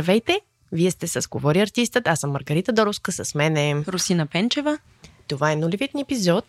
[0.00, 0.40] Здравейте!
[0.72, 4.78] Вие сте с Говори артистът, аз съм Маргарита Доровска, с мен е Русина Пенчева.
[5.28, 6.44] Това е нулевият ни епизод,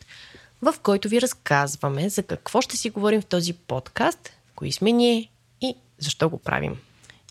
[0.62, 5.32] в който ви разказваме за какво ще си говорим в този подкаст, кои сме ние
[5.62, 6.76] и защо го правим.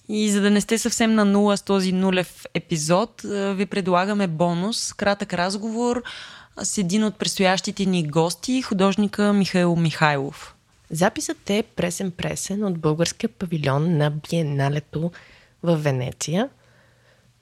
[0.09, 3.21] И за да не сте съвсем на нула с този нулев епизод,
[3.55, 6.03] ви предлагаме бонус, кратък разговор
[6.63, 10.55] с един от предстоящите ни гости, художника Михаил Михайлов.
[10.91, 15.11] Записът е пресен-пресен от българския павилион на Биеналето
[15.63, 16.49] в Венеция.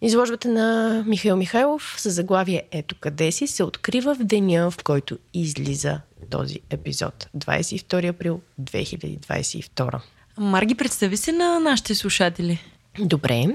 [0.02, 5.18] Изложбата на Михаил Михайлов с заглавие Ето къде си се открива в деня, в който
[5.34, 6.00] излиза
[6.30, 7.28] този епизод.
[7.36, 10.00] 22 април 2022.
[10.38, 12.58] Марги, представи се на нашите слушатели.
[12.98, 13.46] Добре.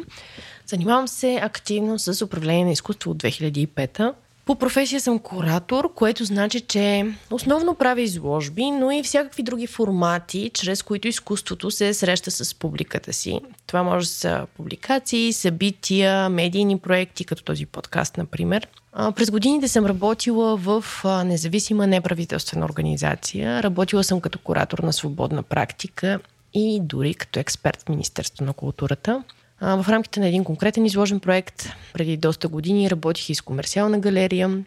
[0.66, 4.14] Занимавам се активно с управление на изкуство от 2005
[4.46, 10.52] по професия съм куратор, което значи, че основно правя изложби, но и всякакви други формати,
[10.54, 13.40] чрез които изкуството се среща с публиката си.
[13.68, 18.68] Това може да са публикации, събития, медийни проекти, като този подкаст, например.
[19.16, 20.86] През годините съм работила в
[21.26, 23.64] независима неправителствена организация.
[23.64, 26.20] Работила съм като куратор на свободна практика
[26.54, 29.24] и дори като експерт в Министерство на културата.
[29.64, 34.64] В рамките на един конкретен изложен проект преди доста години работих и с комерциална галерия,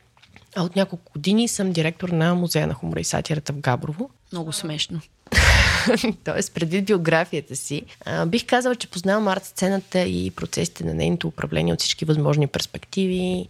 [0.56, 4.10] а от няколко години съм директор на Музея на хумора и сатирата в Габрово.
[4.32, 5.00] Много смешно.
[6.24, 7.82] Тоест, предвид биографията си,
[8.26, 13.48] бих казала, че познавам арт-сцената и процесите на нейното управление от всички възможни перспективи.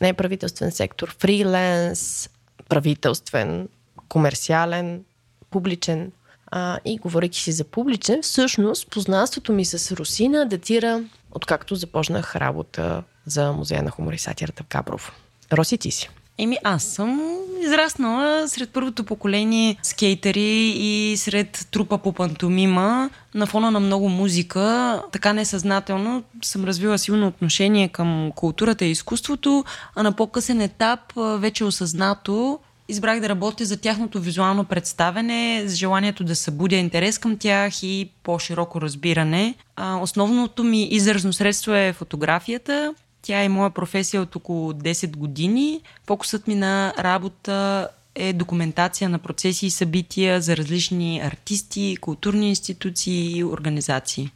[0.00, 2.30] Неправителствен сектор, фриленс,
[2.68, 3.68] правителствен,
[4.08, 5.04] комерциален,
[5.50, 6.12] публичен.
[6.46, 13.02] А, и говорейки си за публичен, всъщност познанството ми с Русина датира откакто започнах работа
[13.26, 15.10] за Музея на хумор и сатирата в Габрово.
[15.52, 16.10] Роси, ти си.
[16.38, 23.70] Еми, аз съм израснала сред първото поколение скейтери и сред трупа по пантомима на фона
[23.70, 25.02] на много музика.
[25.12, 29.64] Така несъзнателно съм развила силно отношение към културата и изкуството,
[29.94, 32.58] а на по-късен етап вече осъзнато
[32.88, 38.10] избрах да работя за тяхното визуално представене, с желанието да събудя интерес към тях и
[38.22, 39.54] по-широко разбиране.
[39.76, 42.94] А, основното ми изразно средство е фотографията.
[43.22, 45.80] Тя е моя професия от около 10 години.
[46.06, 53.38] Фокусът ми на работа е документация на процеси и събития за различни артисти, културни институции
[53.38, 54.30] и организации.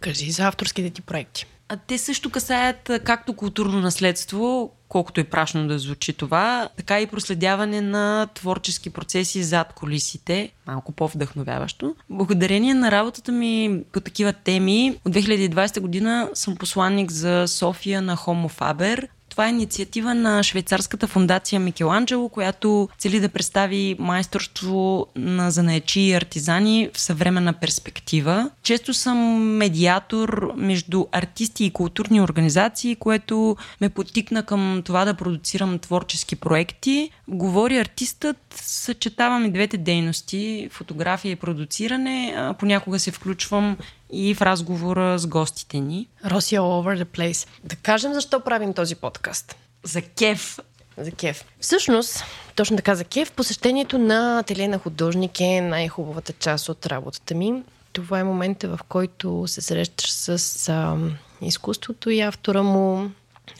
[0.00, 1.46] Кажи за авторските ти проекти.
[1.68, 7.06] А те също касаят както културно наследство, колкото е прашно да звучи това, така и
[7.06, 11.94] проследяване на творчески процеси зад колисите, малко по-вдъхновяващо.
[12.10, 18.16] Благодарение на работата ми по такива теми, от 2020 година съм посланник за София на
[18.16, 25.50] Homo Faber, това е инициатива на швейцарската фундация Микеланджело, която цели да представи майсторство на
[25.50, 28.50] занаячи и артизани в съвременна перспектива.
[28.62, 29.18] Често съм
[29.56, 37.10] медиатор между артисти и културни организации, което ме потикна към това да продуцирам творчески проекти.
[37.28, 42.34] Говори артистът, съчетавам и двете дейности фотография и продуциране.
[42.58, 43.76] Понякога се включвам
[44.10, 46.08] и в разговора с гостите ни.
[46.24, 47.48] Роси all over the place.
[47.64, 49.56] Да кажем защо правим този подкаст.
[49.82, 50.58] За кеф.
[50.98, 51.44] За кеф.
[51.60, 52.24] Всъщност,
[52.56, 57.62] точно така за кеф, посещението на ателие на художник е най-хубавата част от работата ми.
[57.92, 60.96] Това е момента, в който се срещаш с а,
[61.42, 63.10] изкуството и автора му,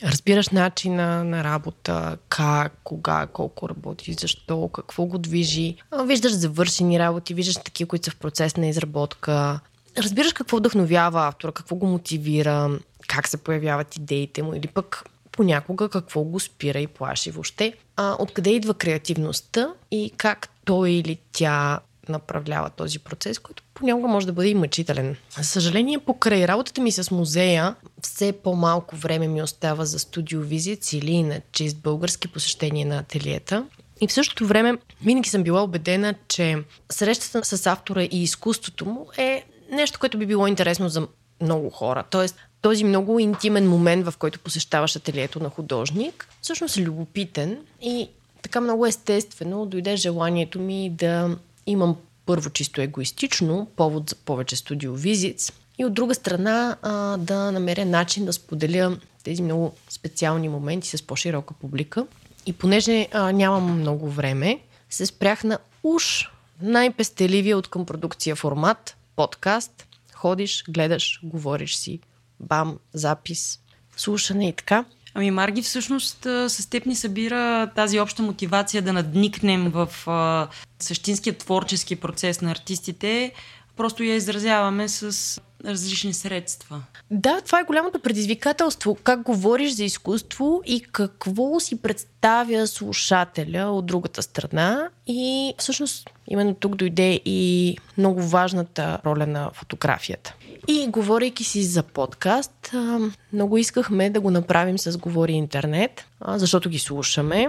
[0.03, 5.77] разбираш начина на работа, как, кога, колко работи, защо, какво го движи.
[6.05, 9.61] Виждаш завършени работи, виждаш такива, които са в процес на изработка
[10.03, 12.79] разбираш какво вдъхновява автора, какво го мотивира,
[13.09, 17.73] как се появяват идеите му или пък понякога какво го спира и плаши въобще.
[17.97, 24.27] А, откъде идва креативността и как той или тя направлява този процес, който понякога може
[24.27, 25.17] да бъде и мъчителен.
[25.31, 31.23] За съжаление, покрай работата ми с музея, все по-малко време ми остава за студиовизит или
[31.23, 33.67] на чист български посещения на ателиета.
[34.01, 36.59] И в същото време винаги съм била убедена, че
[36.91, 41.09] срещата с автора и изкуството му е нещо, което би било интересно за
[41.43, 42.05] много хора.
[42.11, 48.09] Тоест, този много интимен момент, в който посещаваш ателието на художник, всъщност е любопитен и
[48.43, 51.37] така много естествено дойде желанието ми да
[51.67, 57.85] имам първо чисто егоистично повод за повече студиовизиц и от друга страна а, да намеря
[57.85, 62.06] начин да споделя тези много специални моменти с по-широка публика.
[62.47, 64.61] И понеже а, нямам много време,
[64.91, 66.31] се спрях на уж
[66.62, 72.00] най-пестеливия от към продукция формат подкаст, ходиш, гледаш, говориш си,
[72.41, 73.61] бам, запис,
[73.97, 74.85] слушане и така.
[75.15, 79.88] Ами Марги, всъщност с теб ни събира тази обща мотивация да надникнем в
[80.79, 83.32] същинския творчески процес на артистите.
[83.76, 86.82] Просто я изразяваме с различни средства.
[87.10, 88.94] Да, това е голямото предизвикателство.
[88.94, 94.88] Как говориш за изкуство и какво си представя слушателя от другата страна.
[95.06, 100.34] И всъщност именно тук дойде и много важната роля на фотографията.
[100.69, 102.72] И говорейки си за подкаст,
[103.32, 107.49] много искахме да го направим с Говори Интернет, защото ги слушаме,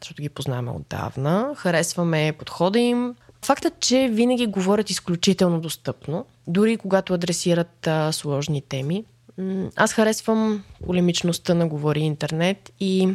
[0.00, 3.14] защото ги познаваме отдавна, харесваме подхода им.
[3.44, 9.04] Фактът, че винаги говорят изключително достъпно, дори когато адресират а, сложни теми.
[9.76, 13.08] Аз харесвам полемичността на Говори Интернет и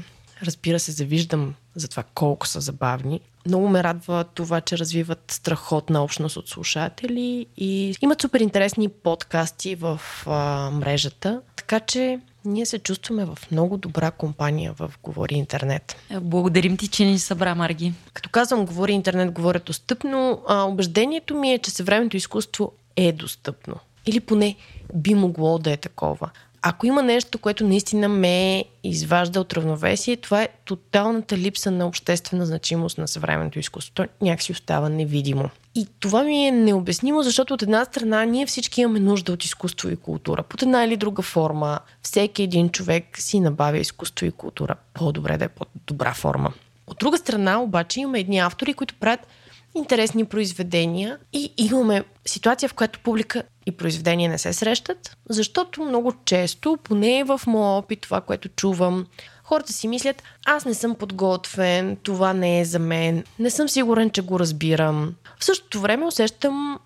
[0.43, 3.19] разбира се, завиждам за това колко са забавни.
[3.45, 9.75] Много ме радва това, че развиват страхотна общност от слушатели и имат супер интересни подкасти
[9.75, 11.41] в а, мрежата.
[11.55, 15.95] Така че ние се чувстваме в много добра компания в Говори Интернет.
[16.09, 17.93] Е, благодарим ти, че ни събра, Марги.
[18.13, 23.75] Като казвам Говори Интернет, говоря достъпно, а, убеждението ми е, че съвременното изкуство е достъпно.
[24.05, 24.55] Или поне
[24.93, 26.29] би могло да е такова.
[26.61, 32.45] Ако има нещо, което наистина ме изважда от равновесие, това е тоталната липса на обществена
[32.45, 33.93] значимост на съвременното изкуство.
[33.93, 35.49] То някакси остава невидимо.
[35.75, 39.89] И това ми е необяснимо, защото от една страна ние всички имаме нужда от изкуство
[39.89, 40.43] и култура.
[40.43, 44.75] Под една или друга форма, всеки един човек си набавя изкуство и култура.
[44.93, 46.53] По-добре да е по-добра форма.
[46.87, 49.27] От друга страна, обаче, имаме едни автори, които правят
[49.75, 56.13] интересни произведения и имаме ситуация, в която публика и произведения не се срещат, защото много
[56.25, 59.05] често, поне в моя опит, това, което чувам,
[59.49, 64.09] хората си мислят, аз не съм подготвен, това не е за мен, не съм сигурен,
[64.09, 65.15] че го разбирам.
[65.39, 66.79] В същото време усещам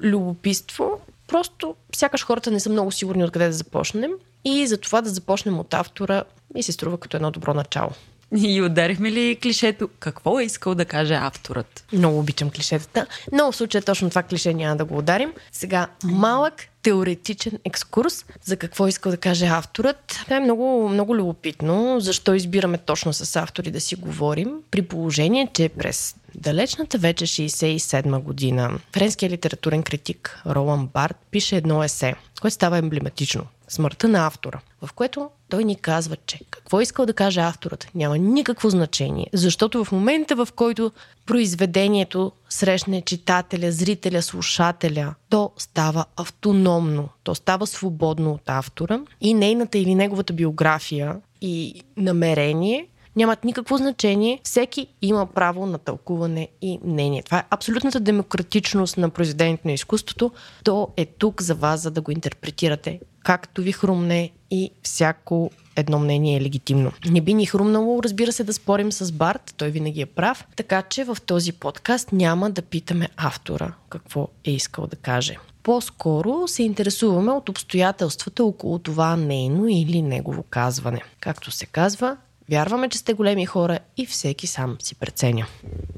[0.00, 4.10] любопитство, просто сякаш хората не са много сигурни откъде да започнем
[4.44, 6.24] и за това да започнем от автора
[6.54, 7.90] ми се струва като едно добро начало.
[8.36, 9.88] И ударихме ли клишето?
[9.98, 11.84] Какво е искал да каже авторът?
[11.92, 15.32] Много обичам клишетата, но в случая точно това клише няма да го ударим.
[15.52, 20.20] Сега, малък теоретичен екскурс за какво искал да каже авторът.
[20.24, 22.00] Това е много, много любопитно.
[22.00, 28.18] Защо избираме точно с автори да си говорим, при положение, че през далечната вече 67
[28.18, 34.60] година френският литературен критик Ролан Барт пише едно есе, което става емблематично смъртта на автора,
[34.82, 39.26] в което той ни казва, че какво е искал да каже авторът няма никакво значение,
[39.32, 40.92] защото в момента, в който
[41.26, 49.78] произведението срещне читателя, зрителя, слушателя, то става автономно, то става свободно от автора и нейната
[49.78, 54.40] или неговата биография и намерение нямат никакво значение.
[54.42, 57.22] Всеки има право на тълкуване и мнение.
[57.22, 60.30] Това е абсолютната демократичност на произведението на изкуството.
[60.64, 65.98] То е тук за вас, за да го интерпретирате както ви хрумне и всяко едно
[65.98, 66.92] мнение е легитимно.
[67.10, 70.82] Не би ни хрумнало, разбира се, да спорим с Барт, той винаги е прав, така
[70.82, 75.36] че в този подкаст няма да питаме автора какво е искал да каже.
[75.62, 81.02] По-скоро се интересуваме от обстоятелствата около това нейно или негово казване.
[81.20, 82.16] Както се казва,
[82.50, 85.46] Вярваме, че сте големи хора и всеки сам си преценя.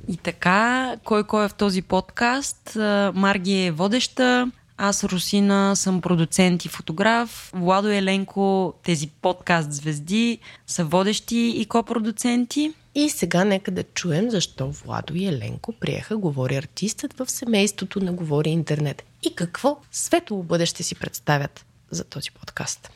[0.09, 2.76] И така, кой кой е в този подкаст?
[3.15, 7.50] Марги е водеща, аз, Русина, съм продуцент и фотограф.
[7.55, 12.75] Владо и Еленко, тези подкаст звезди, са водещи и копродуценти.
[12.95, 18.12] И сега нека да чуем защо Владо и Еленко приеха Говори артистът в семейството на
[18.12, 19.04] Говори интернет.
[19.23, 22.90] И какво светло бъдеще си представят за този подкаст.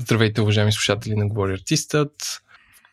[0.00, 2.43] Здравейте, уважаеми слушатели на Говори артистът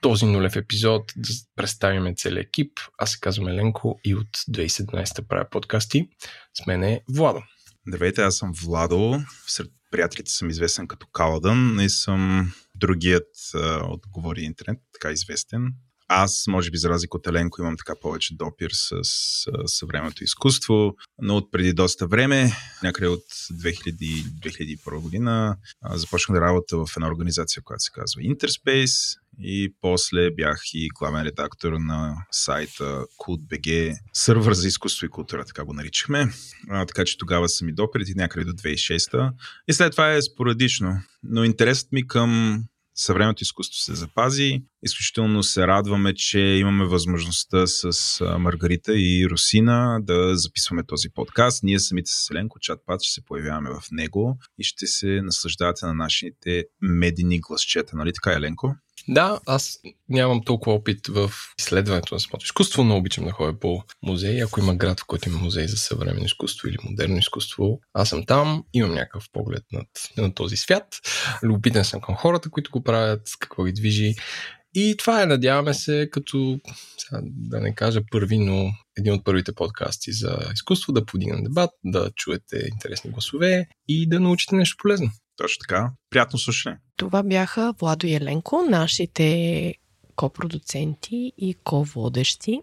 [0.01, 2.79] този нулев епизод да представим целият екип.
[2.97, 6.09] Аз се казвам Еленко и от 2017 правя подкасти.
[6.53, 7.43] С мен е Владо.
[7.87, 9.19] Здравейте, аз съм Владо.
[9.47, 13.27] Сред приятелите съм известен като Каладън и съм другият
[13.83, 15.67] от Говори Интернет, така известен.
[16.13, 20.95] Аз, може би, за разлика от Еленко, имам така повече допир с, с съвременното изкуство,
[21.21, 22.51] но от преди доста време,
[22.83, 25.57] някъде от 2000, 2001 година,
[25.91, 31.23] започнах да работя в една организация, която се казва Interspace и после бях и главен
[31.23, 36.33] редактор на сайта CultBG, сървър за изкуство и култура, така го наричахме.
[36.69, 39.31] А, така че тогава съм и допреди някъде до 2006
[39.67, 41.01] И след това е спорадично.
[41.23, 42.63] Но интересът ми към
[42.95, 44.61] съвременното изкуство се запази.
[44.83, 51.63] Изключително се радваме, че имаме възможността с Маргарита и Русина да записваме този подкаст.
[51.63, 55.93] Ние самите с Еленко Чатпад ще се появяваме в него и ще се наслаждавате на
[55.93, 57.95] нашите медийни гласчета.
[57.95, 58.75] Нали така, Еленко?
[59.07, 59.79] Да, аз
[60.09, 64.41] нямам толкова опит в изследването на самото изкуство, но обичам да ходя по музеи.
[64.41, 68.25] Ако има град, в който има музей за съвременно изкуство или модерно изкуство, аз съм
[68.25, 70.87] там, имам някакъв поглед над, на този свят.
[71.43, 74.15] Любопитен съм към хората, които го правят, какво ги движи
[74.75, 76.59] И това е, надяваме се, като,
[76.97, 81.69] сега, да не кажа първи, но един от първите подкасти за изкуство, да подигна дебат,
[81.85, 85.11] да чуете интересни гласове и да научите нещо полезно.
[85.37, 85.91] Точно така.
[86.09, 86.77] Приятно слушане.
[86.95, 89.75] Това бяха Владо и Еленко, нашите
[90.15, 92.61] копродуценти и ко-водещи.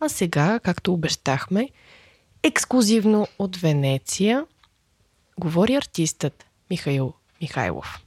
[0.00, 1.68] А сега, както обещахме,
[2.42, 4.44] ексклюзивно от Венеция,
[5.38, 8.04] говори артистът Михаил Михайлов.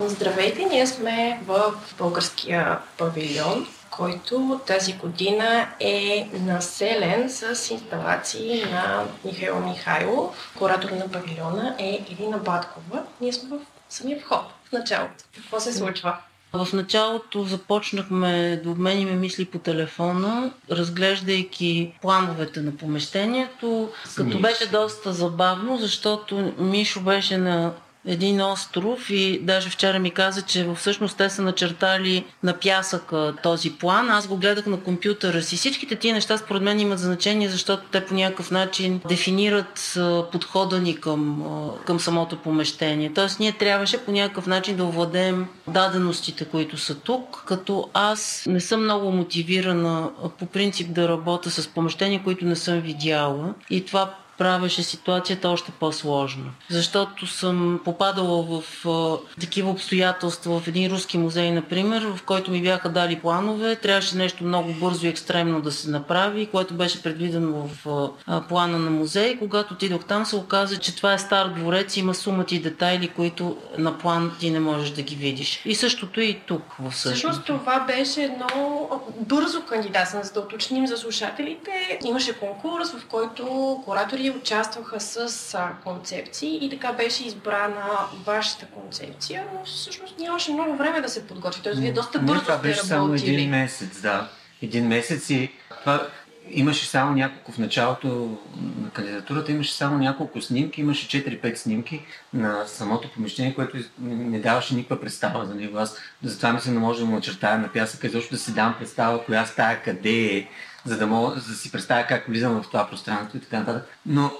[0.00, 3.66] Здравейте, ние сме в българския павилион,
[3.98, 10.52] който тази година е населен с инсталации на Михаил Михайлов.
[10.58, 13.02] Куратор на павилиона е Ирина Баткова.
[13.20, 15.24] Ние сме в самия вход, в началото.
[15.34, 16.16] Какво се случва?
[16.52, 25.12] В началото започнахме да обмениме мисли по телефона, разглеждайки плановете на помещението, като беше доста
[25.12, 27.72] забавно, защото Мишо беше на
[28.06, 33.72] един остров и даже вчера ми каза, че всъщност те са начертали на пясъка този
[33.72, 34.10] план.
[34.10, 35.56] Аз го гледах на компютъра си.
[35.56, 39.98] Всичките тия неща според мен имат значение, защото те по някакъв начин дефинират
[40.32, 41.44] подхода ни към,
[41.86, 43.12] към самото помещение.
[43.14, 48.60] Тоест ние трябваше по някакъв начин да овладеем даденостите, които са тук, като аз не
[48.60, 53.54] съм много мотивирана по принцип да работя с помещения, които не съм видяла.
[53.70, 56.44] И това правеше ситуацията още по-сложна.
[56.70, 62.62] Защото съм попадала в а, такива обстоятелства в един руски музей, например, в който ми
[62.62, 63.76] бяха дали планове.
[63.76, 67.88] Трябваше нещо много бързо и екстремно да се направи, което беше предвидено в
[68.26, 69.38] а, плана на музей.
[69.38, 73.98] Когато отидох там, се оказа, че това е стар дворец, има сумати детайли, които на
[73.98, 75.62] план ти не можеш да ги видиш.
[75.64, 78.90] И същото и тук в Всъщност това беше едно
[79.20, 81.98] бързо кандидатстване, за да уточним за слушателите.
[82.04, 83.44] Имаше конкурс, в който
[83.84, 87.84] куратори участваха с а, концепции и така беше избрана
[88.26, 91.62] вашата концепция, но всъщност нямаше много време да се подготви.
[91.62, 94.28] Тоест, вие доста бързо това беше сте само един месец, да.
[94.62, 96.08] Един месец и това
[96.50, 98.38] имаше само няколко в началото
[98.82, 104.74] на кандидатурата, имаше само няколко снимки, имаше 4-5 снимки на самото помещение, което не даваше
[104.74, 105.78] никаква представа за него.
[105.78, 108.54] Аз затова ми се не може да му начертая на пясъка и защо да си
[108.54, 110.48] дам представа коя стая къде е,
[110.88, 113.88] за да мога за да си представя как влизам в това пространство и така нататък.
[114.06, 114.30] Но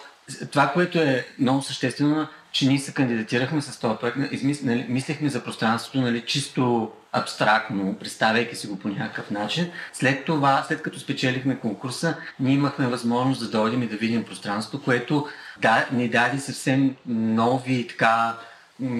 [0.52, 5.28] това, което е много съществено, че ние се кандидатирахме с този проект, измис, нали, мислехме
[5.28, 9.70] за пространството нали, чисто абстрактно, представяйки си го по някакъв начин.
[9.92, 14.84] След това, след като спечелихме конкурса, ние имахме възможност да дойдем и да видим пространството,
[14.84, 15.26] което
[15.60, 18.36] да, ни даде съвсем нови така,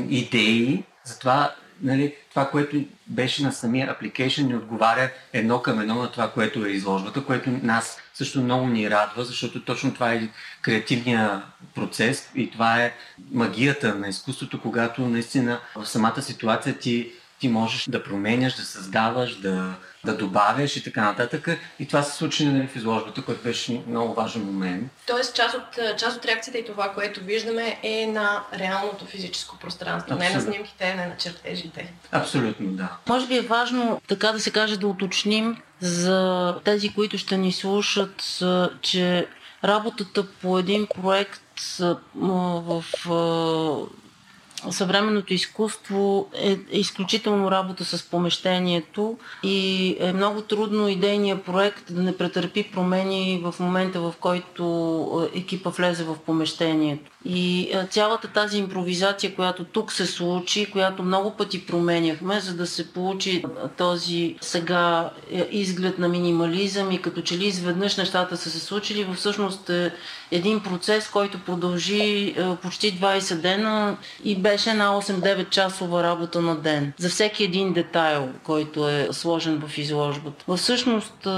[0.08, 0.84] идеи.
[1.04, 6.30] Затова нали, това, което беше на самия application, ни отговаря едно към едно на това,
[6.30, 10.28] което е изложбата, което нас също много ни радва, защото точно това е
[10.62, 11.42] креативния
[11.74, 12.94] процес и това е
[13.30, 19.40] магията на изкуството, когато наистина в самата ситуация ти, ти можеш да променяш, да създаваш,
[19.40, 19.74] да,
[20.08, 21.48] да добавяш и така нататък.
[21.78, 24.92] И това се случи нали, в изложбата, което беше много важен момент.
[25.06, 30.14] Тоест, част от, част от реакцията и това, което виждаме е на реалното физическо пространство,
[30.14, 30.38] Абсолютно.
[30.38, 31.92] не на снимките, не на чертежите.
[32.12, 32.88] Абсолютно, да.
[33.08, 37.52] Може би е важно, така да се каже, да уточним за тези, които ще ни
[37.52, 38.42] слушат,
[38.80, 39.26] че
[39.64, 41.42] работата по един проект
[42.14, 42.84] в
[44.70, 52.02] съвременното изкуство е, е изключително работа с помещението и е много трудно идейния проект да
[52.02, 57.10] не претърпи промени в момента, в който екипа влезе в помещението.
[57.24, 62.92] И цялата тази импровизация, която тук се случи, която много пъти променяхме, за да се
[62.92, 63.44] получи
[63.76, 69.06] този сега е, изглед на минимализъм и като че ли изведнъж нещата са се случили,
[69.14, 69.92] всъщност е
[70.30, 76.92] един процес, който продължи почти 20 дена и беше една 8-9 часова работа на ден.
[76.98, 80.56] За всеки един детайл, който е сложен в изложбата.
[80.56, 81.28] Всъщност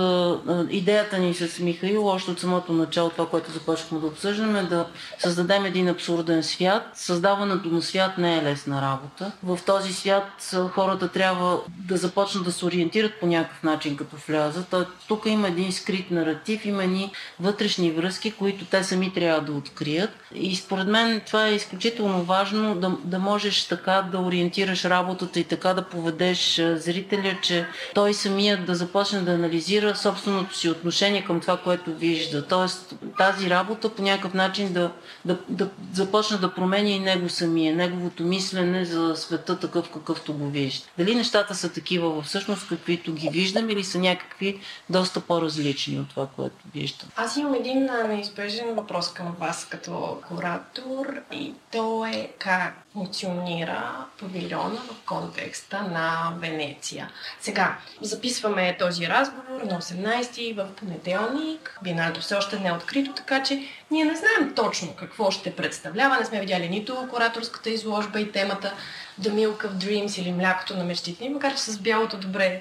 [0.71, 4.87] идеята ни с Михаил, още от самото начало, това, което започнахме да обсъждаме, е да
[5.19, 6.83] създадем един абсурден свят.
[6.95, 9.33] Създаването на свят не е лесна работа.
[9.43, 14.75] В този свят хората трябва да започнат да се ориентират по някакъв начин, като влязат.
[15.09, 20.11] Тук има един скрит наратив, има ни вътрешни връзки, които те сами трябва да открият.
[20.35, 25.45] И според мен това е изключително важно да, да можеш така да ориентираш работата и
[25.45, 31.41] така да поведеш зрителя, че той самият да започне да анализира собственото си отношение към
[31.41, 32.47] това, което вижда.
[32.47, 34.91] Тоест тази работа по някакъв начин да,
[35.25, 40.47] да, да започне да променя и него самия, неговото мислене за света такъв какъвто го
[40.47, 40.87] вижда.
[40.99, 46.27] Дали нещата са такива всъщност, каквито ги виждам или са някакви доста по-различни от това,
[46.37, 47.09] което виждам?
[47.17, 54.81] Аз имам един неизбежен въпрос към вас като куратор и то е как функционира павилиона
[54.91, 57.11] в контекста на Венеция.
[57.41, 61.79] Сега, записваме този разговор на 18 в понеделник.
[61.83, 66.19] Биеналето все още не е открито, така че ние не знаем точно какво ще представлява.
[66.19, 68.73] Не сме видяли нито кураторската изложба и темата
[69.21, 72.61] The Milk of Dreams или Млякото на мечтите, макар че с бялото добре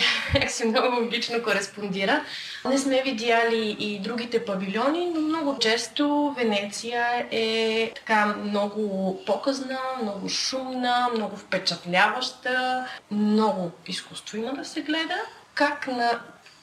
[0.48, 2.24] си много логично кореспондира.
[2.64, 10.28] Не сме видяли и другите павилиони, но много често Венеция е така много показна, много
[10.28, 15.16] шумна, много впечатляваща, много изкуство има да се гледа.
[15.54, 16.20] Как на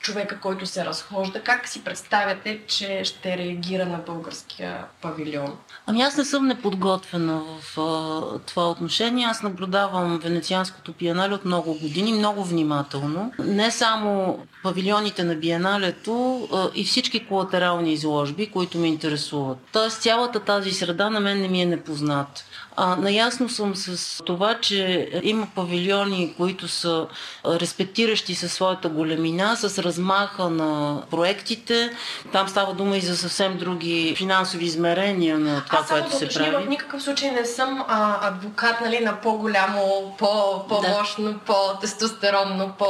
[0.07, 1.43] човека, който се разхожда.
[1.43, 5.57] Как си представяте, че ще реагира на българския павилион?
[5.85, 9.25] Ами аз не съм неподготвена в а, това отношение.
[9.25, 13.33] Аз наблюдавам Венецианското биенале от много години, много внимателно.
[13.39, 19.57] Не само павилионите на биеналето а, и всички колатерални изложби, които ме интересуват.
[19.71, 22.43] Тоест цялата тази среда на мен не ми е непозната.
[22.79, 27.07] А, наясно съм с това, че има павилиони, които са
[27.45, 31.91] респектиращи със своята големина, с размаха на проектите.
[32.31, 36.27] Там става дума и за съвсем други финансови измерения на това, Аз което да се
[36.27, 36.65] прави.
[36.65, 40.27] в никакъв случай не съм а, адвокат нали, на по-голямо, по,
[40.69, 41.39] по-мощно, да.
[41.39, 42.87] по-тестостеронно, по,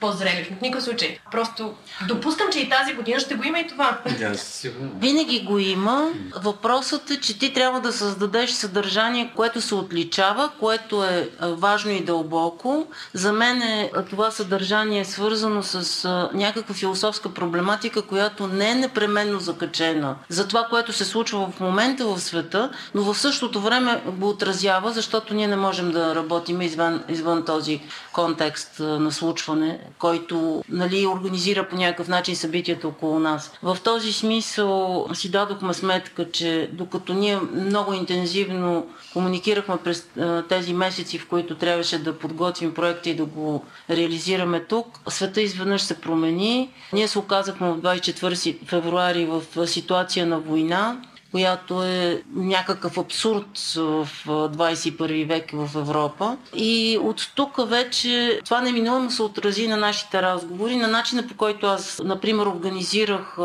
[0.00, 0.56] по-зрелищно.
[0.56, 1.18] В никакъв случай.
[1.32, 1.74] Просто
[2.08, 3.98] допускам, че и тази година ще го има и това.
[4.18, 4.90] Да, сигурно.
[4.96, 6.10] Винаги го има.
[6.36, 12.04] Въпросът е, че ти трябва да създадеш съдържание, което се отличава, което е важно и
[12.04, 12.86] дълбоко.
[13.12, 19.40] За мен е, това съдържание е свързано с някаква философска проблематика, която не е непременно
[19.40, 24.28] закачена за това, което се случва в момента в света, но в същото време го
[24.28, 27.80] отразява, защото ние не можем да работим извън, извън този
[28.12, 33.52] контекст на случване, който нали, организира по някакъв начин събитията около нас.
[33.62, 40.08] В този смисъл си дадохме сметка, че докато ние много интензивно комуникирахме през
[40.48, 45.82] тези месеци, в които трябваше да подготвим проекта и да го реализираме тук, света изведнъж
[45.82, 46.70] се промени.
[46.92, 51.00] Ние се оказахме в 24 февруари в ситуация на война
[51.34, 56.36] която е някакъв абсурд в 21 век в Европа.
[56.54, 61.66] И от тук вече това неминуемо се отрази на нашите разговори, на начина по който
[61.66, 63.36] аз, например, организирах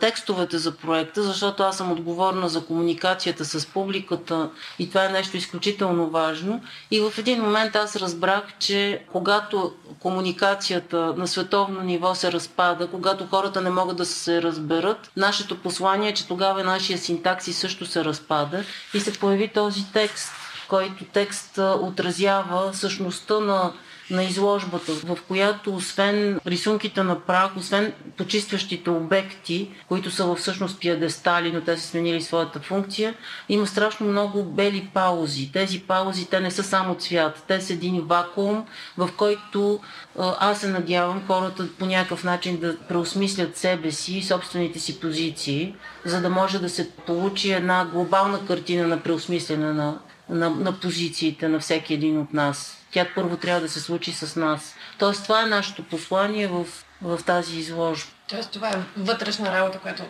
[0.00, 5.36] текстовете за проекта, защото аз съм отговорна за комуникацията с публиката и това е нещо
[5.36, 6.60] изключително важно.
[6.90, 13.26] И в един момент аз разбрах, че когато комуникацията на световно ниво се разпада, когато
[13.26, 18.04] хората не могат да се разберат, нашето послание е, че тогава нашия синтакси също се
[18.04, 20.32] разпада и се появи този текст,
[20.68, 23.72] който текст отразява същността на
[24.10, 31.52] на изложбата, в която освен рисунките на прах, освен почистващите обекти, които са всъщност пиадестали,
[31.52, 33.14] но те са сменили своята функция,
[33.48, 35.52] има страшно много бели паузи.
[35.52, 38.66] Тези паузи, те не са само цвят, те са един вакуум,
[38.96, 39.80] в който
[40.18, 45.74] аз се надявам хората по някакъв начин да преосмислят себе си и собствените си позиции,
[46.04, 51.48] за да може да се получи една глобална картина на преосмислене на, на, на позициите
[51.48, 52.77] на всеки един от нас.
[52.90, 54.74] Тя първо трябва да се случи с нас.
[54.98, 56.66] Тоест това е нашето послание в,
[57.02, 58.10] в тази изложба.
[58.28, 60.02] Тоест това е вътрешна работа, която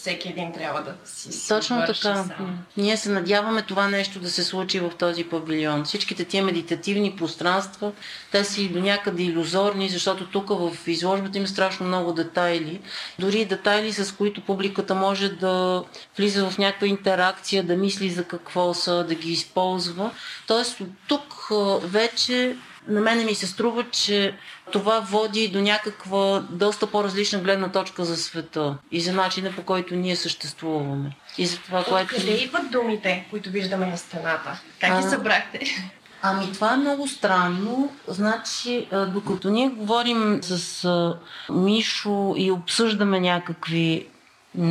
[0.00, 1.94] всеки един трябва да си Точно така.
[1.94, 2.58] Сам.
[2.76, 5.84] Ние се надяваме това нещо да се случи в този павилион.
[5.84, 7.92] Всичките тия медитативни пространства,
[8.32, 12.80] те си до някъде иллюзорни, защото тук в изложбата има страшно много детайли.
[13.18, 15.84] Дори детайли, с които публиката може да
[16.16, 20.10] влиза в някаква интеракция, да мисли за какво са, да ги използва.
[20.46, 21.48] Тоест тук
[21.82, 22.56] вече
[22.88, 24.34] на мене ми се струва, че
[24.72, 29.94] това води до някаква доста по-различна гледна точка за света и за начина по който
[29.94, 31.16] ние съществуваме.
[31.38, 32.14] И за това, което...
[32.14, 34.60] Къде идват думите, които виждаме на стената?
[34.80, 35.60] Как ги събрахте?
[36.22, 37.92] Ами това е много странно.
[38.08, 41.14] Значи, докато ние говорим с
[41.50, 44.06] Мишо и обсъждаме някакви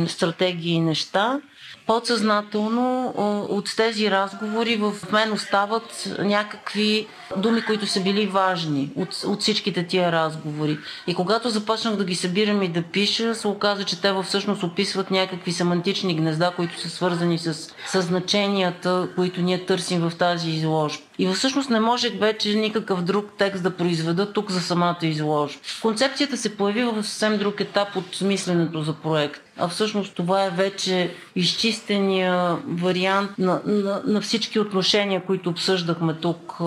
[0.06, 1.40] стратегии и неща,
[1.86, 3.14] подсъзнателно
[3.50, 9.86] от тези разговори в мен остават някакви думи, които са били важни от, от всичките
[9.86, 10.78] тия разговори.
[11.06, 15.10] И когато започнах да ги събирам и да пиша, се оказа, че те всъщност описват
[15.10, 17.54] някакви семантични гнезда, които са свързани с,
[17.86, 21.02] с значенията, които ние търсим в тази изложба.
[21.20, 25.60] И всъщност не можех вече никакъв друг текст да произведа тук за самата изложба.
[25.82, 30.50] Концепцията се появи в съвсем друг етап от мисленето за проект а всъщност това е
[30.50, 36.64] вече изчистения вариант на, на, на всички отношения, които обсъждахме тук а,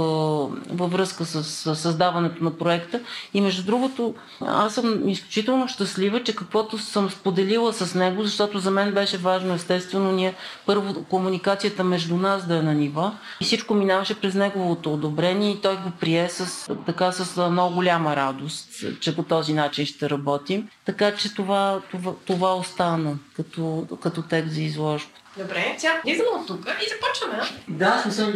[0.70, 3.00] във връзка с, с създаването на проекта.
[3.34, 8.72] И между другото, аз съм изключително щастлива, че каквото съм споделила с него, защото за
[8.72, 10.36] мен беше важно, естествено, ние
[10.66, 13.12] първо комуникацията между нас да е на нива
[13.42, 18.16] и всичко минаваше през неговото одобрение и той го прие с, така, с много голяма
[18.16, 20.70] радост, че по този начин ще работим.
[20.86, 25.10] Така че това, това, това остана като, като текст за изложба.
[25.38, 27.40] Добре, сега влизаме от тук и започваме.
[27.68, 28.28] Да, смисъл,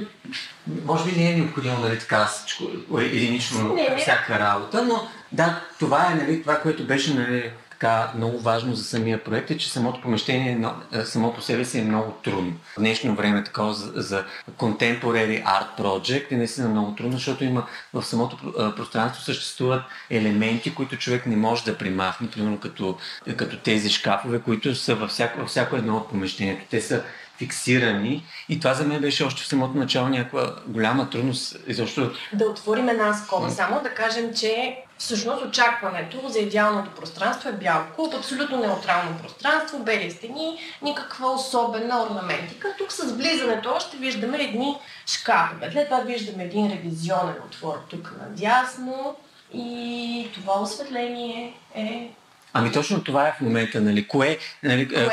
[0.85, 2.63] може би не е необходимо, нали, така всичко,
[2.99, 3.97] единично не.
[3.97, 8.83] всяка работа, но да, това е, нали, това, което беше, нали, така много важно за
[8.83, 12.53] самия проект е, че самото помещение е, само по себе си е много трудно.
[12.77, 14.25] В днешно време такова за, за
[14.57, 18.37] Contemporary Art Project е наистина много трудно, защото има в самото
[18.75, 22.97] пространство съществуват елементи, които човек не може да примахне, примерно като,
[23.37, 26.65] като тези шкафове, които са във всяко, във всяко едно от помещението.
[26.69, 27.03] Те са
[27.37, 28.23] фиксирани.
[28.49, 31.57] И това за мен беше още в самото начало някаква голяма трудност.
[31.67, 32.11] Изобщо...
[32.33, 33.49] Да отворим една скоба.
[33.49, 39.79] Само да кажем, че всъщност очакването за идеалното пространство е бял куп, абсолютно неутрално пространство,
[39.79, 42.75] бели стени, никаква особена орнаментика.
[42.77, 45.69] Тук с влизането още виждаме едни шкафове.
[45.71, 49.15] След това виждаме един ревизионен отвор тук надясно
[49.53, 52.11] и това осветление е
[52.53, 54.07] Ами точно това е в момента, нали?
[54.07, 55.03] Кое, нали, кое,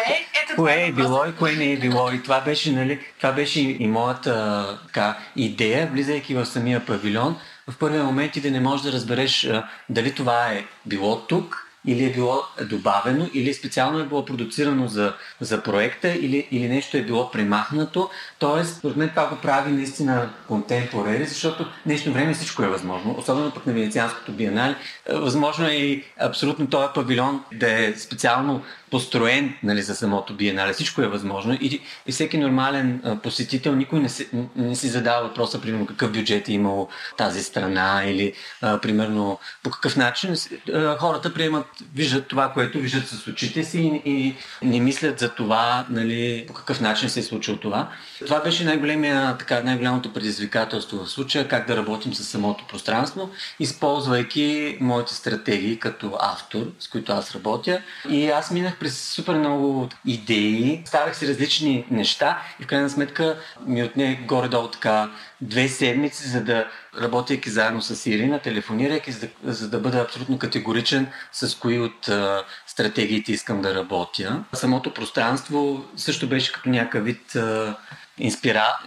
[0.45, 2.13] ето кое е било и кое не е било.
[2.13, 7.41] И това беше, нали, това беше и моята така, идея, влизайки в самия павилион.
[7.71, 9.51] В първия момент и да не можеш да разбереш
[9.89, 15.15] дали това е било тук или е било добавено, или специално е било продуцирано за,
[15.41, 18.11] за проекта, или, или нещо е било премахнато.
[18.39, 23.51] Тоест, според мен това го прави наистина контемпорери, защото днешно време всичко е възможно, особено
[23.51, 24.77] пък на Венецианското биенале.
[25.13, 30.73] Възможно е и абсолютно този павилион да е специално построен нали, за самото биенале.
[30.73, 35.61] Всичко е възможно и, и всеки нормален посетител, никой не, си, не си задава въпроса,
[35.61, 40.35] примерно, какъв бюджет е имал тази страна или, а, примерно, по какъв начин
[40.75, 45.29] а, хората приемат, виждат това, което виждат с очите си и, и не мислят за
[45.29, 47.89] това, нали, по какъв начин се е случило това.
[48.27, 54.79] Това беше най-големия, така, най-голямото предизвикателство в случая, как да работим с самото пространство, използвайки
[54.81, 57.81] моите стратегии като автор, с които аз работя.
[58.11, 63.39] И аз минах през супер много идеи, ставах си различни неща и в крайна сметка
[63.67, 65.11] ми отне горе-долу така
[65.45, 71.07] две седмици, за да работейки заедно с Ирина, телефонирайки, за за да бъда абсолютно категоричен
[71.33, 74.45] с кои от а, стратегиите искам да работя.
[74.53, 77.77] Самото пространство също беше като някакъв вид а,
[78.19, 78.79] инспира...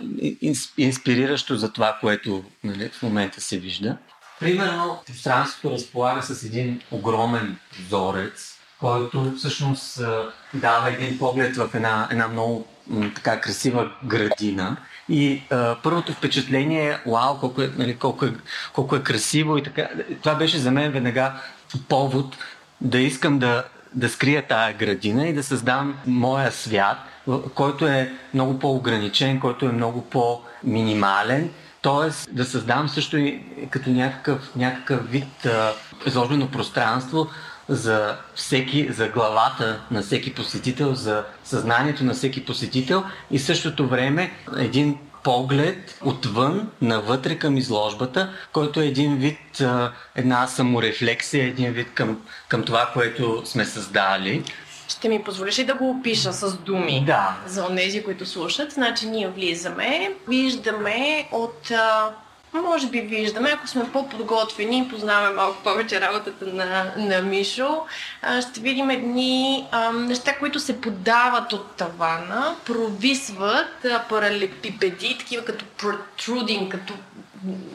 [0.77, 3.97] инспириращо за това, което нали, в момента се вижда.
[4.39, 7.57] Примерно, пространството разполага с един огромен
[7.89, 10.01] зорец, който всъщност
[10.53, 12.67] дава един поглед в една, една много
[13.15, 14.77] така красива градина.
[15.09, 18.33] И а, първото впечатление е, вау, колко е, нали, колко, е,
[18.73, 19.89] колко е красиво и така.
[20.23, 21.33] Това беше за мен веднага
[21.89, 22.37] повод
[22.81, 26.97] да искам да, да скрия тая градина и да създам моя свят,
[27.55, 31.49] който е много по-ограничен, който е много по-минимален.
[31.81, 35.73] Тоест да създам също и като някакъв, някакъв вид а,
[36.05, 37.27] изложено пространство,
[37.69, 44.31] за всеки, за главата на всеки посетител, за съзнанието на всеки посетител и същото време
[44.57, 49.61] един поглед отвън, навътре към изложбата, който е един вид,
[50.15, 54.43] една саморефлексия, един вид към, към това, което сме създали.
[54.87, 57.37] Ще ми позволиш ли да го опиша с думи да.
[57.45, 58.71] за онези, които слушат?
[58.71, 61.71] Значи ние влизаме, виждаме от
[62.61, 67.81] може би виждаме, ако сме по-подготвени и познаваме малко повече работата на, на Мишо,
[68.49, 76.93] ще видим едни неща, които се подават от тавана, провисват паралепипеди, такива като protruding, като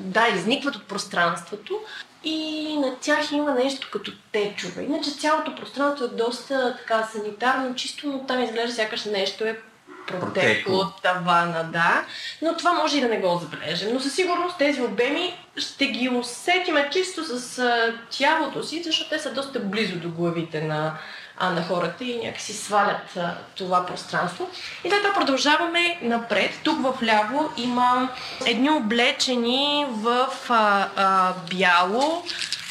[0.00, 1.80] да, изникват от пространството
[2.24, 4.82] и на тях има нещо като течове.
[4.82, 9.58] Иначе цялото пространство е доста така санитарно, чисто, но там изглежда сякаш нещо е
[10.06, 12.04] протекло от тавана, да.
[12.42, 13.88] Но това може и да не го забележим.
[13.92, 17.62] Но със сигурност тези обеми ще ги усетим чисто с
[18.10, 20.94] тялото си, защото те са доста близо до главите на,
[21.38, 24.50] а, на хората и някакси свалят а, това пространство.
[24.84, 26.50] И след това продължаваме напред.
[26.64, 28.08] Тук в ляво има
[28.46, 32.24] едни облечени в а, а, бяло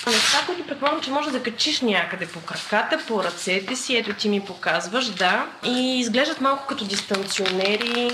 [0.07, 3.97] Неща, които предполагам, че може да качиш някъде по краката, по ръцете си.
[3.97, 5.47] Ето ти ми показваш, да.
[5.65, 8.11] И изглеждат малко като дистанционери.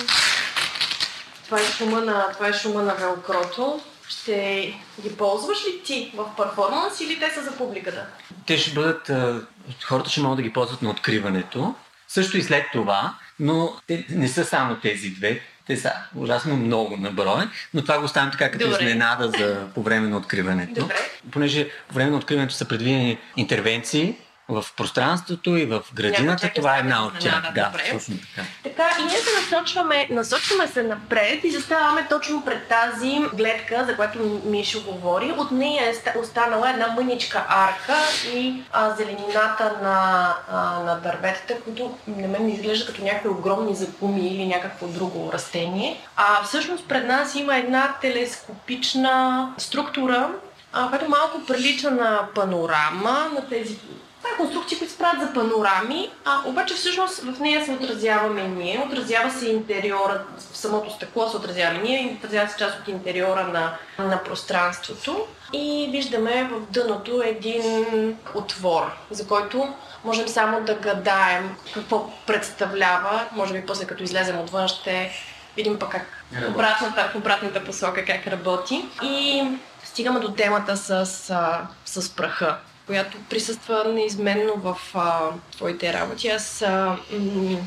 [1.46, 3.82] Това е шума на, това е шума на велкрото.
[4.08, 8.06] Ще ги ползваш ли ти в перформанс или те са за публиката?
[8.46, 9.12] Те ще бъдат,
[9.84, 11.76] хората ще могат да ги ползват на откриването,
[12.08, 15.42] също и след това, но те не са само тези две.
[15.68, 18.84] Те са ужасно много на брой, но това го оставям така като Добре.
[18.84, 20.82] изненада за, по време на откриването.
[20.82, 20.96] Добре.
[21.32, 24.16] Понеже по време на откриването са предвидени интервенции
[24.50, 27.52] в пространството и в градината, това е една от тях.
[27.56, 28.48] Да, точно така.
[28.64, 33.96] Така, и ние се насочваме, насочваме се напред и заставаме точно пред тази гледка, за
[33.96, 35.32] която Мишо говори.
[35.38, 37.96] От нея е ста- останала една мъничка арка
[38.34, 43.76] и а, зеленината на, а, на дърветата, които на мен ми изглежда като някакви огромни
[43.76, 46.02] закуми или някакво друго растение.
[46.16, 50.30] А всъщност пред нас има една телескопична структура,
[50.74, 53.78] а, която малко прилича на панорама, на тези
[54.38, 59.32] конструкции, които се правят за панорами, а обаче всъщност в нея се отразяваме ние, отразява
[59.32, 63.74] се интериора, в самото стъкло се отразяваме ние, отразява се част от интериора на,
[64.08, 67.64] на пространството и виждаме в дъното един
[68.36, 69.74] отвор, за който
[70.04, 73.26] можем само да гадаем какво представлява.
[73.32, 75.12] Може би после като излезем отвън ще
[75.56, 78.86] видим пък как в обратната, обратната посока как работи.
[79.04, 79.44] И
[79.84, 80.90] стигаме до темата с,
[81.30, 85.20] а, с праха която присъства неизменно в а,
[85.52, 86.28] твоите работи.
[86.28, 87.58] Аз а, м-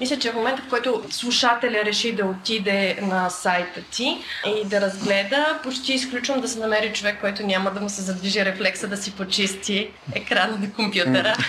[0.00, 4.80] мисля, че в момента, в който слушателя реши да отиде на сайта ти и да
[4.80, 8.96] разгледа, почти изключвам да се намери човек, който няма да му се задвижи рефлекса да
[8.96, 11.36] си почисти екрана на компютъра.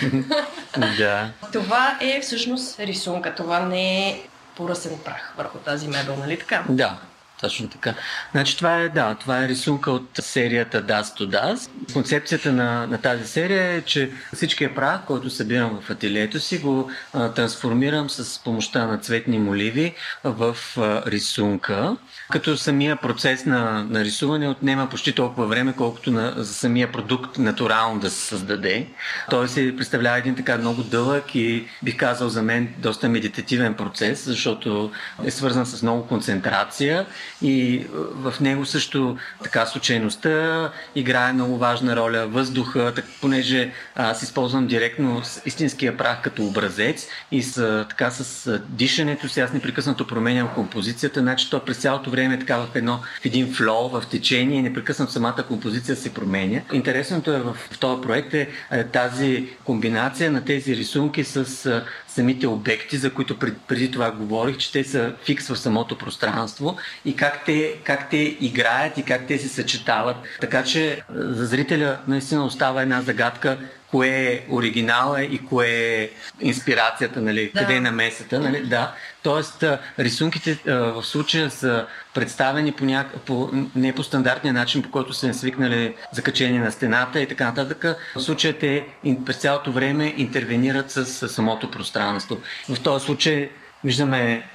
[0.97, 1.29] Да.
[1.53, 3.35] това е всъщност рисунка.
[3.35, 4.21] Това не е
[4.55, 6.63] поръсен прах върху тази мебел, нали така?
[6.69, 6.97] Да,
[7.41, 7.93] точно така.
[8.31, 11.93] Значи това е, да, това е рисунка от серията Dust to Dust.
[11.93, 16.91] Концепцията на, на тази серия е, че всичкия прах, който събирам в ателието си, го
[17.13, 21.97] а, трансформирам с помощта на цветни моливи в а, рисунка,
[22.31, 27.37] като самия процес на, на рисуване отнема почти толкова време, колкото на, за самия продукт
[27.37, 28.87] натурално да се създаде.
[29.29, 34.25] Той се представлява един така много дълъг и бих казал за мен доста медитативен процес,
[34.25, 34.91] защото
[35.23, 37.05] е свързан с много концентрация
[37.41, 44.23] и е, в него също така случайността играе много важна роля, въздуха, так, понеже аз
[44.23, 50.07] използвам директно истинския прах като образец и с, така с а, дишането си аз непрекъснато
[50.07, 54.03] променям композицията, значи то през цялото време е така в, едно, в един флоу, в
[54.11, 56.61] течение непрекъснато самата композиция се променя.
[56.73, 61.83] Интересното е в, в този проект е, е тази комбинация на тези рисунки с
[62.17, 66.77] самите обекти, за които пред, преди това говорих, че те са фикс в самото пространство
[67.05, 70.15] и как те, как те играят и как те се съчетават.
[70.41, 73.57] Така че за зрителя наистина остава една загадка
[73.91, 76.09] кое е оригинала и кое е
[76.41, 77.59] инспирацията, нали, Да.
[77.59, 78.93] къде е намесата, нали, да.
[79.23, 79.63] Тоест,
[79.99, 83.07] рисунките в случая са представени по, няк...
[83.25, 87.97] по не по стандартния начин, по който са свикнали закачени на стената и така нататък.
[88.15, 88.87] В случая те
[89.25, 92.37] през цялото време интервенират с, с самото пространство.
[92.69, 93.49] В този случай
[93.83, 94.49] виждаме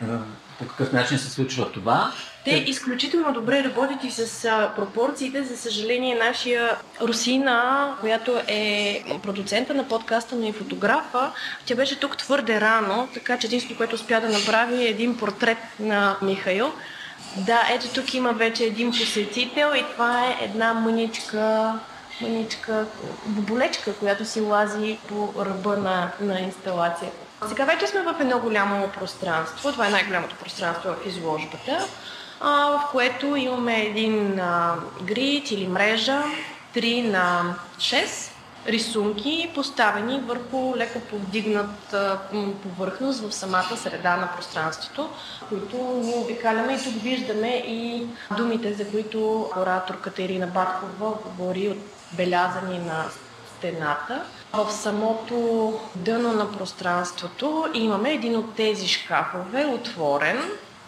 [0.58, 2.12] по какъв начин се случва това.
[2.44, 5.44] Те изключително добре работят и с пропорциите.
[5.44, 11.32] За съжаление, нашия Русина, която е продуцента на подкаста, но и фотографа,
[11.66, 15.58] тя беше тук твърде рано, така че единството, което успя да направи е един портрет
[15.80, 16.72] на Михаил.
[17.36, 21.74] Да, ето тук има вече един посетител и това е една мъничка,
[22.20, 22.86] мъничка
[23.26, 27.16] боболечка, която си лази по ръба на, на инсталацията.
[27.48, 29.72] Сега вече сме в едно голямо пространство.
[29.72, 31.86] Това е най-голямото пространство в изложбата,
[32.42, 34.40] в което имаме един
[35.02, 36.22] грид или мрежа,
[36.74, 38.32] 3 на 6
[38.66, 45.08] рисунки, поставени върху леко повдигната м, повърхност в самата среда на пространството,
[45.48, 51.78] които ние обикаляме и тук виждаме и думите, за които ораторката Ирина Баткова говори от
[52.12, 53.04] белязани на
[53.58, 54.22] стената.
[54.52, 55.34] В самото
[55.96, 60.38] дъно на пространството имаме един от тези шкафове, отворен.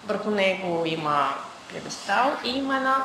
[0.08, 1.28] Върху него има
[1.72, 2.96] пьедестал и има една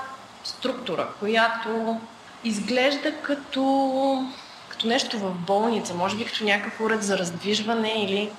[0.43, 1.99] структура, която
[2.43, 4.25] изглежда като,
[4.69, 8.29] като нещо в болница, може би като някакъв уред за раздвижване или...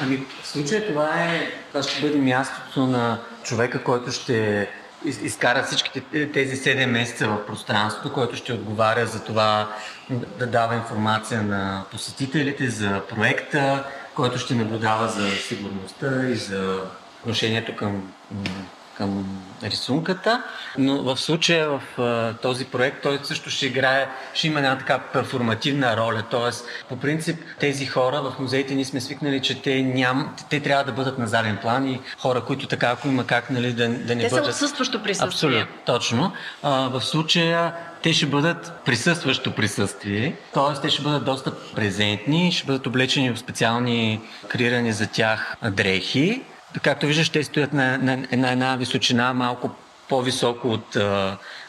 [0.00, 4.68] Ами, в случая това е, това ще бъде мястото на човека, който ще
[5.04, 9.68] из- изкара всичките те- тези 7 месеца в пространството, който ще отговаря за това
[10.10, 16.80] да дава информация на посетителите за проекта, който ще наблюдава за сигурността и за
[17.24, 18.12] отношението към,
[18.96, 20.42] към рисунката,
[20.78, 24.98] но в случая в а, този проект той също ще играе, ще има една така
[24.98, 26.50] перформативна роля, т.е.
[26.88, 30.92] по принцип тези хора в музеите ние сме свикнали, че те, ням, те трябва да
[30.92, 34.22] бъдат на заден план и хора, които така, ако има как нали, да, да не
[34.22, 34.44] те бъдат...
[34.44, 35.28] Те са отсъстващо присъствие.
[35.28, 36.32] Абсолютно, точно.
[36.62, 40.80] А, в случая те ще бъдат присъстващо присъствие, т.е.
[40.80, 46.42] те ще бъдат доста презентни, ще бъдат облечени в специални креирани за тях дрехи.
[46.82, 49.70] Както виждаш, те стоят на, на, на една височина малко
[50.08, 50.96] по-високо от,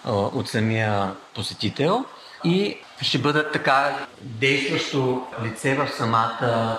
[0.06, 2.06] от самия посетител
[2.44, 6.78] и ще бъдат така действащо лице в самата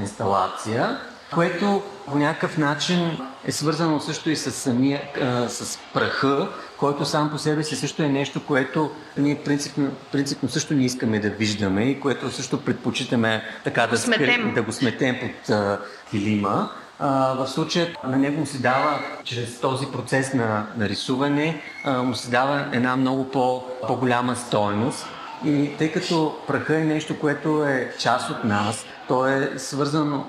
[0.00, 1.00] инсталация,
[1.34, 5.02] което по някакъв начин е свързано също и с самия,
[5.48, 10.74] с праха, който сам по себе си също е нещо, което ние принципно, принципно също
[10.74, 14.54] не искаме да виждаме и което също предпочитаме така да, сметем.
[14.54, 16.70] да го сметем под а, килима.
[17.06, 22.14] А, в случая на него му се дава, чрез този процес на, на рисуване, му
[22.14, 25.06] се дава една много по, по-голяма стойност.
[25.44, 30.26] И тъй като праха е нещо, което е част от нас, то е свързано,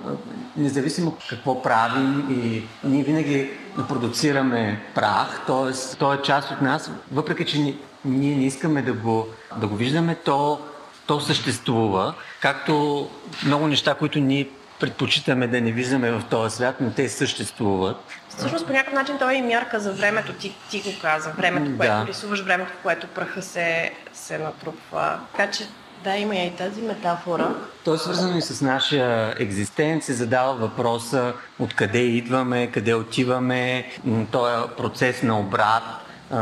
[0.57, 3.51] независимо какво правим и ние винаги
[3.87, 5.97] продуцираме прах, т.е.
[5.97, 10.15] то е част от нас, въпреки че ние не искаме да го, да го виждаме,
[10.15, 10.59] то,
[11.07, 13.07] то съществува, както
[13.45, 17.97] много неща, които ние предпочитаме да не виждаме в този свят, но те съществуват.
[18.29, 21.31] Всъщност по някакъв начин това е и мярка за времето, ти, ти го каза.
[21.37, 21.77] Времето, да.
[21.77, 25.19] което рисуваш, времето, в което праха се, се натрупва.
[25.31, 25.67] Така че
[26.03, 27.47] да, има и тази метафора.
[27.83, 33.91] То е свързано и с нашия екзистенц, се задава въпроса откъде идваме, къде отиваме,
[34.31, 35.83] този е процес на обрат,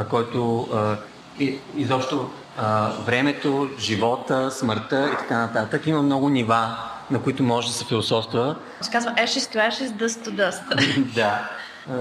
[0.10, 0.68] който
[1.78, 2.30] изобщо
[3.06, 5.88] времето, живота, смъртта и така нататък.
[5.88, 6.78] Има много нива,
[7.14, 8.56] на които може да се философства.
[8.82, 11.14] Се казва ashes to ashes, dust to dust.
[11.16, 11.50] да.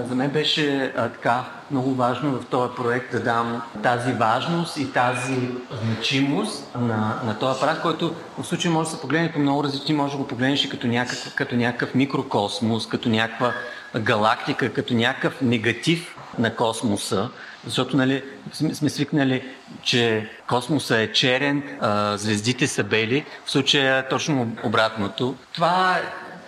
[0.07, 4.93] За мен беше а, така много важно в този проект да дам тази важност и
[4.93, 5.49] тази
[5.83, 9.95] значимост на, на този апарат, който в случай може да се погледне по много различни,
[9.95, 13.53] може да го погледнеш и като някакъв, като някакъв микрокосмос, като някаква
[13.99, 17.29] галактика, като някакъв негатив на космоса,
[17.65, 18.23] защото нали,
[18.73, 19.43] сме свикнали,
[19.81, 25.35] че космоса е черен, а, звездите са бели, в случая е точно обратното.
[25.53, 25.99] Това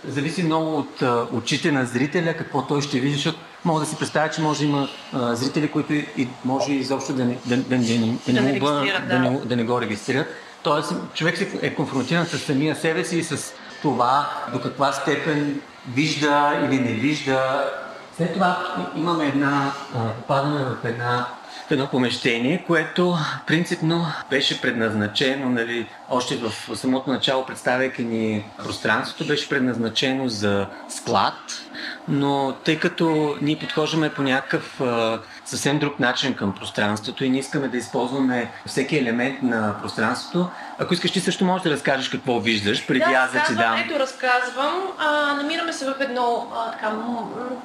[0.07, 3.95] зависи много от а, очите на зрителя, какво той ще види, защото мога да си
[3.95, 7.77] представя, че може да има а, зрители, които и, може изобщо да не, да, да,
[7.77, 10.27] да, да, не, да, да, не, да не го регистрират.
[10.63, 15.61] Тоест, човек е конфронтиран с самия себе си и с това до каква степен
[15.93, 17.69] вижда или не вижда.
[18.17, 19.71] След това имаме една,
[20.17, 21.27] попадане в една
[21.67, 29.27] в едно помещение, което принципно беше предназначено, нали, още в самото начало, представяйки ни пространството,
[29.27, 31.33] беше предназначено за склад,
[32.07, 34.81] но тъй като ние подхождаме по някакъв
[35.45, 40.49] съвсем друг начин към пространството и не искаме да използваме всеки елемент на пространството.
[40.79, 43.75] Ако искаш, ти също можеш да разкажеш какво виждаш, преди да, аз да ти дам.
[43.77, 44.73] Ето разказвам.
[44.97, 46.91] А, намираме се в едно а, така,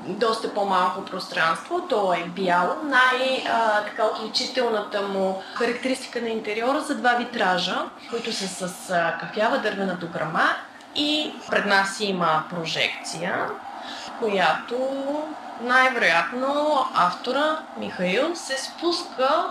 [0.06, 1.86] доста по-малко пространство.
[1.88, 2.74] То е бяло.
[2.84, 9.94] Най-така отличителната му характеристика на интериора са два витража, които са с а, кафява дървена
[9.94, 10.50] дограма
[10.96, 13.46] и пред нас има прожекция,
[14.18, 14.76] която
[15.62, 19.44] най-вероятно автора Михаил се спуска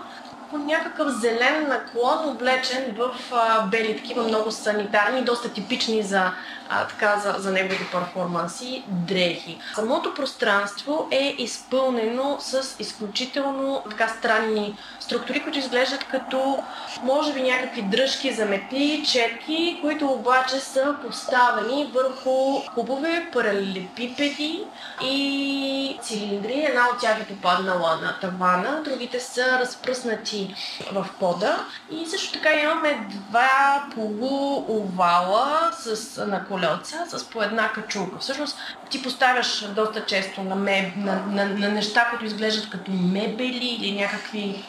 [0.49, 6.31] по някакъв зелен наклон, облечен в а, бели такива много санитарни, доста типични за,
[6.69, 9.59] а, така, за, за неговите перформанси, дрехи.
[9.75, 16.63] Самото пространство е изпълнено с изключително така странни структури, които изглеждат като
[17.03, 24.63] може би някакви дръжки за метли, четки, които обаче са поставени върху кубове, паралелепипеди
[25.03, 26.65] и цилиндри.
[26.67, 30.55] Една от тях е попаднала на тавана, другите са разпръснати
[30.91, 31.65] в пода.
[31.91, 38.19] И също така имаме два полуовала с, на колелца с по една качулка.
[38.19, 38.57] Всъщност
[38.89, 44.01] ти поставяш доста често на, меб, на, на, на неща, които изглеждат като мебели или
[44.01, 44.63] някакви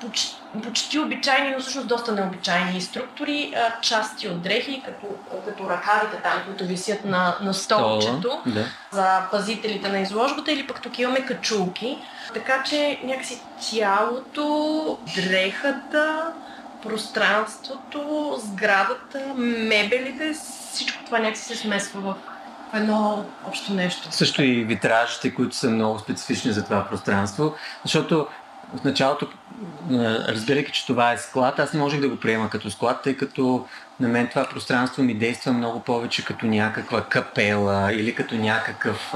[0.00, 5.06] почти, почти обичайни, но всъщност доста необичайни структури, части от дрехи, като,
[5.46, 8.64] като ръкавите там, които висят на, на столчето да.
[8.92, 11.98] за пазителите на изложбата, или пък тук имаме качулки.
[12.34, 16.32] Така че някакси цялото, дрехата,
[16.88, 20.32] пространството, сградата, мебелите,
[20.72, 22.14] всичко това някакси се смесва в
[22.74, 24.08] едно общо нещо.
[24.10, 28.26] Също и витражите, които са много специфични за това пространство, защото
[28.74, 29.28] в началото,
[30.28, 33.66] разбирайки, че това е склад, аз не можех да го приема като склад, тъй като
[34.00, 39.14] на мен това пространство ми действа много повече като някаква капела или като някакъв...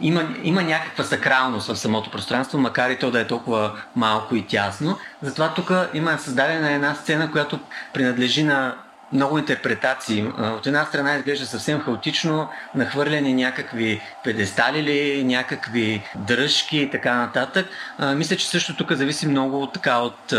[0.00, 4.46] има, има някаква сакралност в самото пространство, макар и то да е толкова малко и
[4.46, 4.98] тясно.
[5.22, 7.58] Затова тук има създадена една сцена, която
[7.92, 8.74] принадлежи на
[9.12, 10.26] много интерпретации.
[10.38, 17.66] От една страна изглежда съвсем хаотично, нахвърляни някакви педестали или някакви дръжки и така нататък.
[18.14, 20.34] Мисля, че също тук зависи много така от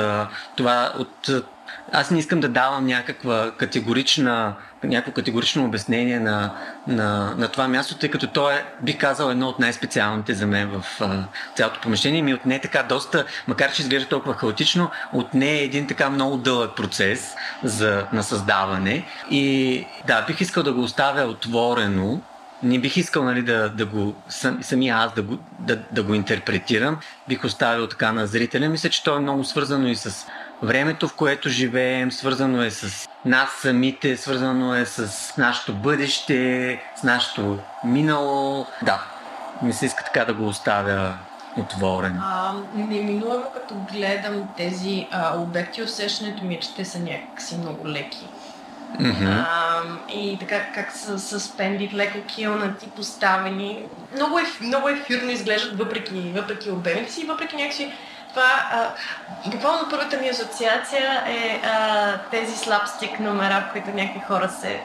[0.56, 1.30] това, от
[1.92, 6.56] аз не искам да давам някаква категорична, някакво категорично обяснение на,
[6.88, 10.70] на, на това място, тъй като то е, бих казал, едно от най-специалните за мен
[10.70, 11.24] в а,
[11.56, 12.22] цялото помещение.
[12.22, 16.76] Ми отне така доста, макар че изглежда толкова хаотично, отне е един така много дълъг
[16.76, 19.06] процес за, на създаване.
[19.32, 22.22] И да, бих искал да го оставя отворено,
[22.64, 26.14] не бих искал нали, да, да го, сам, самия аз да го, да, да го
[26.14, 26.98] интерпретирам.
[27.28, 28.70] Бих оставил така на зрителя.
[28.70, 30.28] Мисля, че то е много свързано и с
[30.64, 37.04] времето, в което живеем, свързано е с нас самите, свързано е с нашето бъдеще, с
[37.04, 38.66] нашето минало.
[38.82, 39.04] Да,
[39.62, 41.14] ми се иска така да го оставя
[41.58, 42.20] отворен.
[42.22, 47.88] А, неминуемо като гледам тези а, обекти, усещането ми е, че те са някакси много
[47.88, 48.28] леки.
[49.00, 49.46] Mm-hmm.
[49.50, 49.82] А,
[50.14, 53.84] и така как са съспенди, леко килнати, поставени.
[54.16, 57.92] Много, е, много ефирно изглеждат въпреки, въпреки обемите си, въпреки някакси
[58.30, 58.90] това, а,
[59.50, 64.82] буквално първата ми асоциация е а, тези слабстик номера, в които някакви хора се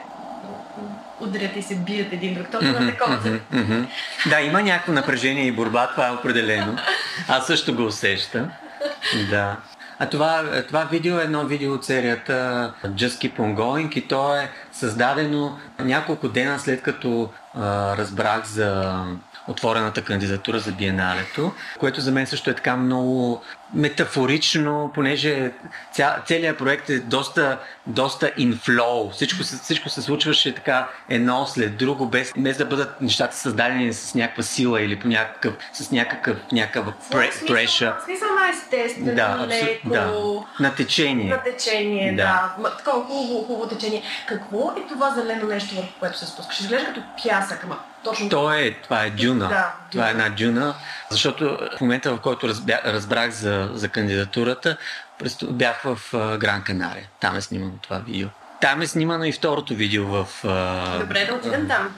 [1.19, 2.47] удрят и се бият един друг.
[2.51, 3.17] Точно на такова.
[3.17, 3.85] Mm-hmm, mm-hmm.
[4.29, 6.77] Да, има някакво напрежение и борба, това е определено.
[7.27, 8.51] Аз също го усещам.
[9.29, 9.55] Да.
[9.99, 14.35] А това, това видео е едно видео от серията Just Keep On Going и то
[14.35, 19.01] е създадено няколко дена след като а, разбрах за
[19.47, 23.41] отворената кандидатура за биеналето, което за мен също е така много
[23.73, 25.51] метафорично, понеже
[25.91, 29.11] ця, целият проект е доста, доста flow.
[29.11, 34.15] Всичко, всичко се случваше така едно след друго, без, без да бъдат нещата създадени с
[34.15, 36.93] някаква сила или по някакъв, с някакъв, някакъв
[37.47, 37.95] преша.
[38.05, 39.89] Смисъл на естествено, да, леко.
[39.89, 40.13] Да.
[40.59, 41.29] На течение.
[41.29, 42.55] На течение, да.
[42.59, 42.77] да.
[42.77, 44.03] Такова хубаво, хубаво течение.
[44.27, 46.59] Какво е това зелено нещо, върху което се спускаш?
[46.59, 48.29] Изглежда като пясък, ама точно.
[48.29, 49.47] То е, това е дюна.
[49.47, 50.75] Да, това е една дюна,
[51.09, 54.77] защото в момента, в който разбя, разбрах за, за кандидатурата,
[55.43, 55.99] бях в
[56.37, 57.07] Гран Канария.
[57.19, 58.27] Там е снимано това видео.
[58.61, 60.27] Там е снимано и второто видео в...
[60.99, 61.95] Добре, да отидем там.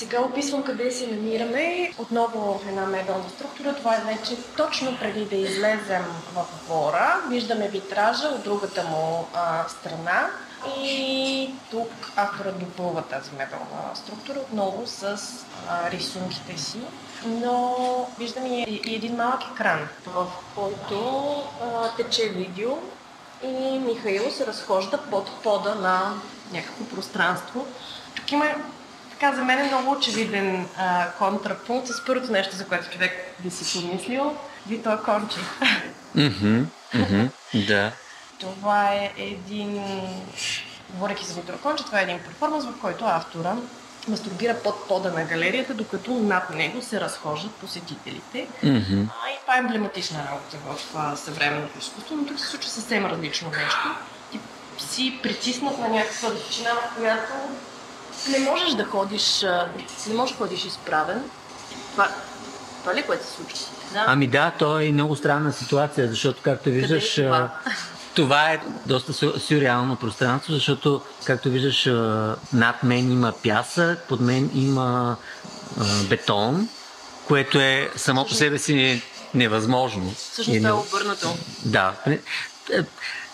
[0.00, 1.92] Сега описвам къде се намираме.
[1.98, 3.74] Отново една мебелна структура.
[3.74, 7.20] Това е вече точно преди да излезем в двора.
[7.28, 10.30] Виждаме витража от другата му а, страна.
[10.82, 15.18] И тук авторът допълва тази мебелна структура отново с
[15.68, 16.80] а, рисунките си.
[17.26, 17.76] Но
[18.18, 21.42] виждам и, и един малък екран, в който
[21.96, 22.78] тече видео
[23.42, 26.14] и Михаил се разхожда под пода на
[26.52, 27.66] някакво пространство.
[28.14, 28.46] Тук има
[29.20, 33.50] така за мен е много очевиден а, контрапункт с първото нещо, за което човек би
[33.50, 34.36] си помислил.
[34.66, 35.38] Ви той конче.
[36.16, 36.64] Mm-hmm.
[36.94, 37.66] Mm-hmm.
[37.66, 37.92] да.
[38.40, 39.84] Това е един,
[40.90, 43.56] говоряки за Виктор Конче, това е един перформанс, в който автора
[44.08, 48.46] мастурбира под пода на галерията, докато над него се разхождат посетителите.
[48.64, 49.06] Mm-hmm.
[49.24, 53.06] А, и това е емблематична работа в а, съвременното изкуство, но тук се случва съвсем
[53.06, 53.94] различно нещо.
[54.32, 54.38] Ти
[54.78, 57.32] си притиснат на някаква височина, в която
[58.28, 59.42] не можеш да ходиш,
[60.08, 61.22] не можеш да ходиш изправен.
[61.92, 62.08] Това,
[62.80, 63.58] това ли е което се случва?
[63.92, 64.04] Да.
[64.06, 67.50] Ами да, то е много странна ситуация, защото както виждаш, е това?
[68.14, 71.84] това е доста сюрреално пространство, защото както виждаш
[72.52, 75.16] над мен има пясък, под мен има
[76.08, 76.68] бетон,
[77.28, 79.02] което е само по себе си
[79.34, 80.14] невъзможно.
[80.16, 81.36] Всъщност е, е обърнато.
[81.64, 81.94] Да.
[82.06, 82.18] Е,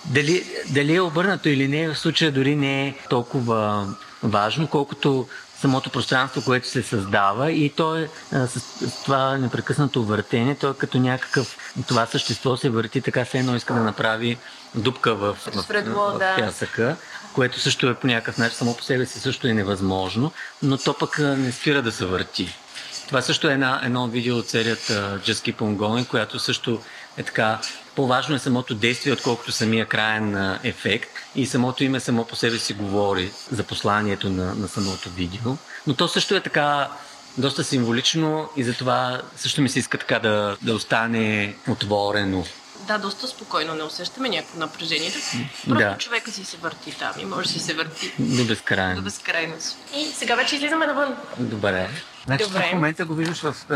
[0.05, 3.87] дали, дали е обърнато или не, в случая дори не е толкова
[4.23, 5.29] важно, колкото
[5.61, 10.71] самото пространство, което се създава и то е а, с, с това непрекъснато въртене, то
[10.71, 11.57] е като някакъв,
[11.87, 14.39] това същество се върти така, все едно иска да направи
[14.75, 16.97] дупка в, в, в, в, в пясъка,
[17.33, 20.95] което също е по някакъв начин само по себе си също е невъзможно, но то
[20.95, 22.57] пък не спира да се върти.
[23.09, 26.81] Това също е една, едно видео от серията Just Keep On Going, която също
[27.17, 27.61] е така,
[27.97, 32.73] по-важно е самото действие, отколкото самия краен ефект и самото име само по себе си
[32.75, 35.53] говори за посланието на, на самото видео.
[35.87, 36.89] Но то също е така
[37.39, 42.45] доста символично и затова също ми се иска така да, да остане отворено.
[42.87, 45.11] Да, доста спокойно, не усещаме някакво напрежение.
[45.11, 45.97] Просто да.
[45.99, 48.13] човека си се върти там и може да си се върти.
[48.19, 48.97] До безкрайност.
[48.97, 49.79] До безкрайност.
[49.97, 51.17] И сега вече излизаме навън.
[51.39, 51.91] Добре.
[52.27, 52.69] Значи Добре.
[52.71, 53.71] в момента го виждаш в...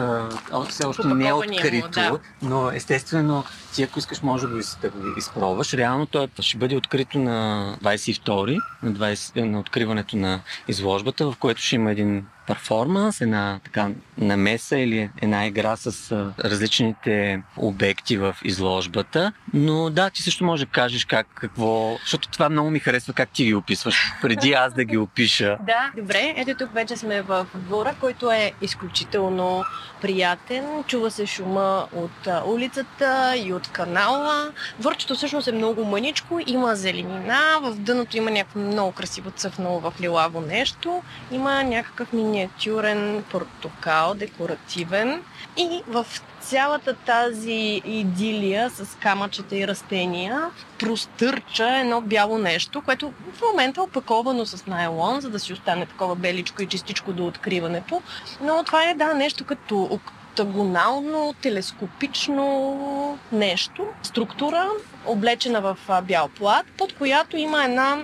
[0.53, 2.19] а, все още не е открито, да.
[2.43, 3.45] но естествено
[3.75, 5.75] ти ако искаш може да го, да го изпробваш.
[5.75, 11.63] Реално той ще бъде открито на 22 на, 20, на откриването на изложбата, в което
[11.63, 13.89] ще има един перформанс, една така
[14.19, 16.13] намеса или една игра с
[16.45, 19.33] различните обекти в изложбата.
[19.55, 21.97] Но да, ти също може да кажеш как, какво...
[22.01, 25.59] Защото това много ми харесва как ти ги описваш, преди аз да ги опиша.
[25.67, 26.35] Да, добре.
[26.37, 29.65] Ето тук вече сме в двора, който е изключително
[30.01, 30.85] приятен.
[30.87, 34.53] Чува се шума от улицата и от канала.
[34.79, 39.95] Дворчето всъщност е много мъничко, има зеленина, в дъното има някакво много красиво цъфнало в
[40.01, 41.03] лилаво нещо.
[41.33, 45.23] Има някакъв миниатюрен портокал, декоративен.
[45.57, 46.07] И в
[46.41, 53.85] цялата тази идилия с камъчета и растения простърча едно бяло нещо, което в момента е
[53.85, 58.03] опаковано с найлон, за да си остане такова беличко и чистичко до откриването.
[58.41, 63.87] Но това е, да, нещо като октагонално, телескопично нещо.
[64.03, 64.69] Структура,
[65.07, 68.03] облечена в бял плат, под която има една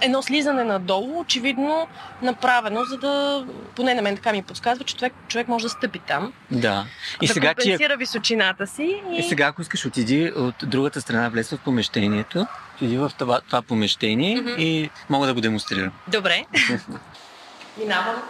[0.00, 1.86] едно слизане надолу, очевидно
[2.22, 3.44] направено, за да,
[3.76, 6.86] поне на мен така ми подсказва, че човек, човек може да стъпи там, Да.
[7.22, 9.02] И да сега ти, компенсира височината си.
[9.12, 9.16] И...
[9.16, 12.46] И сега, ако искаш, отиди от другата страна, влез в помещението,
[12.76, 14.54] отиди в това, това помещение Мгм.
[14.58, 15.92] и мога да го демонстрирам.
[16.08, 16.44] Добре.
[17.78, 18.22] Минавам.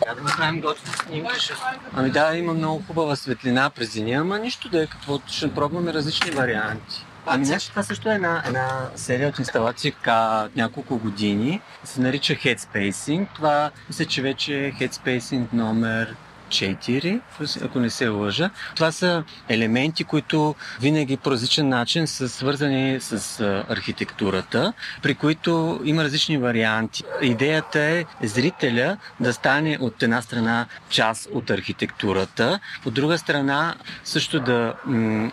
[0.00, 1.52] Трябва да направим готови снимки.
[1.94, 5.92] Ами да, има много хубава светлина през деня, ама нищо да е, какво ще пробваме
[5.92, 7.04] различни варианти.
[7.26, 11.60] Ами значи това също е една, една серия от инсталации ка няколко години.
[11.84, 13.26] Се нарича Headspacing.
[13.34, 16.16] Това мисля, че вече е Headspacing номер
[16.48, 17.20] 4,
[17.64, 18.50] ако не се лъжа.
[18.74, 24.72] Това са елементи, които винаги по различен начин са свързани с архитектурата,
[25.02, 27.02] при които има различни варианти.
[27.22, 33.74] Идеята е зрителя да стане от една страна част от архитектурата, от друга страна
[34.04, 34.74] също да,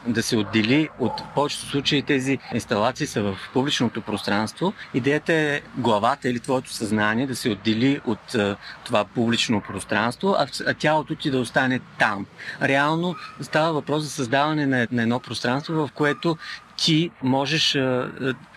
[0.07, 4.73] да се отдели от повечето случаи тези инсталации са в публичното пространство.
[4.93, 8.35] Идеята е главата или твоето съзнание да се отдели от
[8.83, 10.73] това публично пространство, а, а
[11.05, 12.25] тялото ти да остане там.
[12.61, 16.37] Реално става въпрос за създаване на, едно пространство, в което
[16.77, 17.77] ти можеш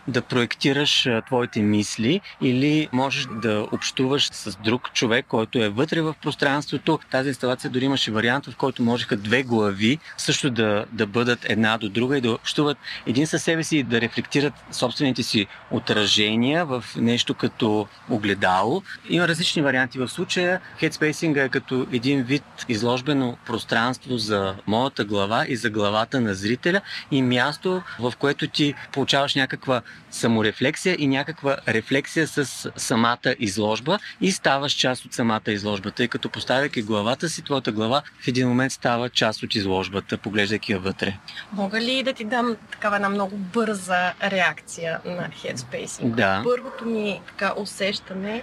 [0.09, 6.15] да проектираш твоите мисли или можеш да общуваш с друг човек, който е вътре в
[6.23, 6.99] пространството.
[7.11, 11.79] Тази инсталация дори имаше вариант, в който можеха две глави също да, да бъдат една
[11.79, 16.65] до друга и да общуват един със себе си и да рефлектират собствените си отражения
[16.65, 18.83] в нещо като огледало.
[19.09, 20.61] Има различни варианти в случая.
[20.81, 26.81] Headspacing е като един вид изложбено пространство за моята глава и за главата на зрителя
[27.11, 34.33] и място, в което ти получаваш някаква саморефлексия и някаква рефлексия с самата изложба и
[34.33, 38.73] ставаш част от самата изложба, тъй като поставяйки главата си, твоята глава в един момент
[38.73, 41.19] става част от изложбата, поглеждайки я вътре.
[41.53, 46.05] Мога ли да ти дам такава една много бърза реакция на Headspace?
[46.05, 46.41] Да.
[46.45, 48.43] Първото ми така усещане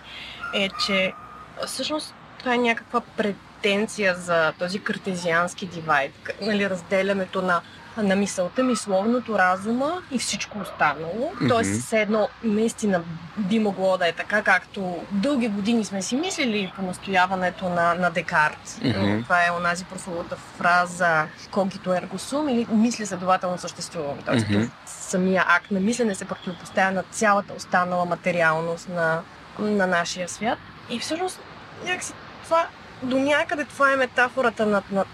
[0.53, 1.13] е, че
[1.67, 7.61] всъщност това е някаква претенция за този картезиански дивайд, нали, разделянето на
[7.97, 11.31] на мисълта, мисловното, разума и всичко останало.
[11.35, 11.47] Мгм.
[11.47, 13.01] Тоест, все едно наистина
[13.37, 18.11] би могло да е така, както дълги години сме си мислили по настояването на, на
[18.11, 18.79] Декарт.
[18.83, 19.23] Мгм.
[19.23, 24.17] Това е онази прословута фраза когито ерго сум или мисля следователно съществувам.
[24.25, 24.63] Тоест, Мгм.
[24.85, 29.21] самия акт на мислене се противопоставя на цялата останала материалност на,
[29.59, 30.59] на нашия свят.
[30.89, 31.39] И всъщност,
[31.85, 32.67] някакси това,
[33.03, 35.05] до някъде това е метафората на, на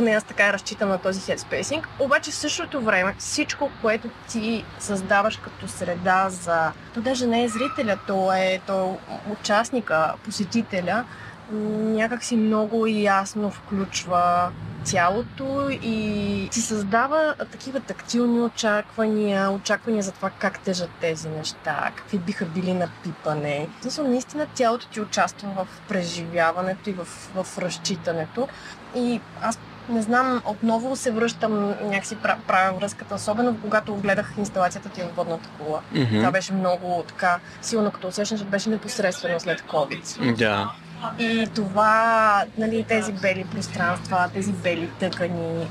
[0.00, 1.82] поне аз така разчитам на този headspace.
[1.98, 6.72] Обаче в същото време всичко, което ти създаваш като среда за...
[6.94, 11.04] То даже не е зрителя, то е, то е участника, посетителя,
[11.52, 14.50] някак си много ясно включва
[14.84, 22.18] тялото и си създава такива тактилни очаквания, очаквания за това как тежат тези неща, какви
[22.18, 23.68] биха били на пипане.
[23.78, 28.48] В смисъл, наистина тялото ти участва в преживяването и в, в разчитането.
[28.96, 34.88] И аз не знам, отново се връщам, някакси пра- правя връзката, особено когато гледах инсталацията
[34.88, 35.80] ти във водната кула.
[35.92, 36.16] Мгм.
[36.16, 40.34] Това беше много така силно като усещане, защото беше непосредствено след COVID.
[40.34, 40.70] Да.
[41.18, 45.70] И това, нали, тези бели пространства, тези бели тъкани,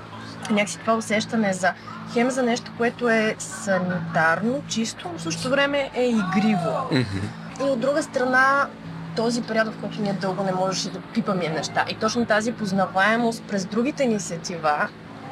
[0.49, 1.74] някакси това усещане за
[2.14, 6.88] хем за нещо, което е санитарно, чисто, но в същото време е игриво.
[6.91, 7.28] Мгм.
[7.60, 8.68] И от друга страна,
[9.16, 11.86] този период, в който ние дълго не можеше да пипаме неща.
[11.89, 14.88] И точно тази познаваемост през другите ни сетива,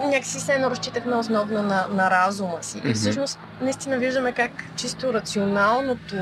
[0.06, 2.82] някакси се едно разчитахме основно на, на разума си.
[2.84, 6.16] И всъщност наистина виждаме как чисто рационалното,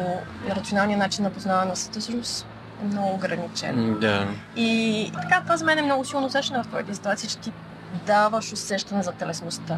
[0.50, 2.48] рационалният начин на познаване на света всъщност
[2.82, 3.98] е много ограничен.
[4.02, 4.28] Да.
[4.56, 7.52] И така, това за мен е много силно усещане в твоите ситуации, че ти
[8.06, 9.78] даваш усещане за телесността.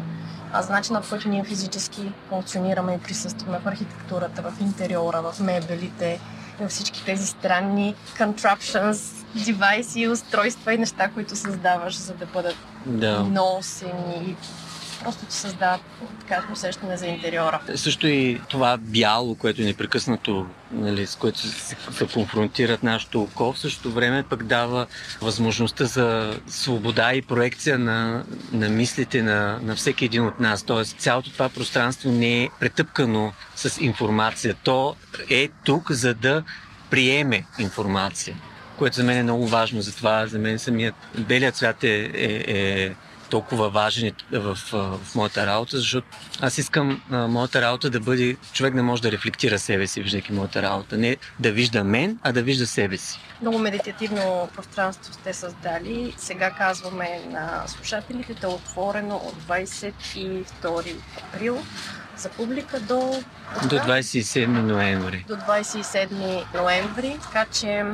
[0.52, 5.40] А за начинът, по който ние физически функционираме и присъстваме в архитектурата, в интериора, в
[5.40, 6.20] мебелите,
[6.60, 12.56] във всички тези странни contraptions, девайси, устройства и неща, които създаваш, за да бъдат
[12.86, 13.18] Да.
[13.22, 14.36] носени
[15.08, 15.80] просто ти създават
[16.20, 17.60] така усещане за интериора.
[17.74, 23.52] Също и това бяло, което е непрекъснато, нали, с което се, се конфронтират нашето око,
[23.52, 24.86] в същото време пък дава
[25.20, 30.62] възможността за свобода и проекция на, на мислите на, на всеки един от нас.
[30.62, 34.54] Тоест цялото това пространство не е претъпкано с информация.
[34.64, 34.96] То
[35.30, 36.42] е тук, за да
[36.90, 38.36] приеме информация,
[38.78, 39.82] което за мен е много важно.
[39.82, 42.94] Затова за мен самият белият цвят е, е, е
[43.30, 46.06] толкова важен в, в, в моята работа, защото
[46.40, 48.36] аз искам а, моята работа да бъде...
[48.52, 50.96] Човек не може да рефлектира себе си, виждайки моята работа.
[50.96, 53.20] Не да вижда мен, а да вижда себе си.
[53.40, 56.14] Много медитативно пространство сте създали.
[56.16, 61.58] Сега казваме на слушателите да е отворено от 22 април
[62.16, 63.22] за публика до...
[63.68, 65.24] До 27 ноември.
[65.28, 67.84] До 27 ноември, така че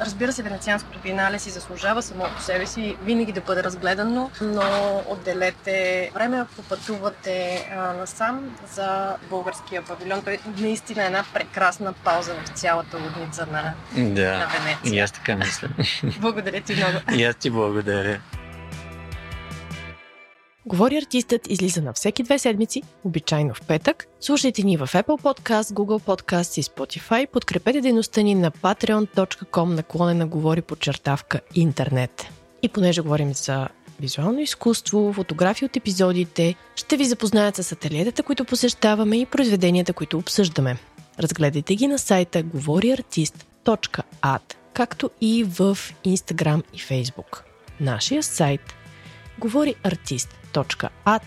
[0.00, 4.62] Разбира се, Венецианското биенале си заслужава само по себе си винаги да бъде разгледано, но
[5.08, 10.22] отделете време, ако пътувате а, насам за българския павилион.
[10.22, 13.72] Той наистина е една прекрасна пауза в цялата лудница на,
[14.14, 14.94] Да, на Венеция.
[14.94, 15.68] и аз така мисля.
[16.20, 16.98] Благодаря ти много.
[17.16, 18.20] И аз ти благодаря.
[20.66, 24.06] Говори артистът излиза на всеки две седмици, обичайно в петък.
[24.20, 27.26] Слушайте ни в Apple Podcast, Google Podcast и Spotify.
[27.26, 32.26] Подкрепете дейността ни на patreon.com наклонена говори подчертавка интернет.
[32.62, 33.68] И понеже говорим за
[34.00, 40.18] визуално изкуство, фотографии от епизодите, ще ви запознаят с ателиетата, които посещаваме и произведенията, които
[40.18, 40.76] обсъждаме.
[41.18, 47.42] Разгледайте ги на сайта говориартист.ad, както и в Instagram и Facebook.
[47.80, 48.60] Нашия сайт
[50.52, 51.22] говориартист.ad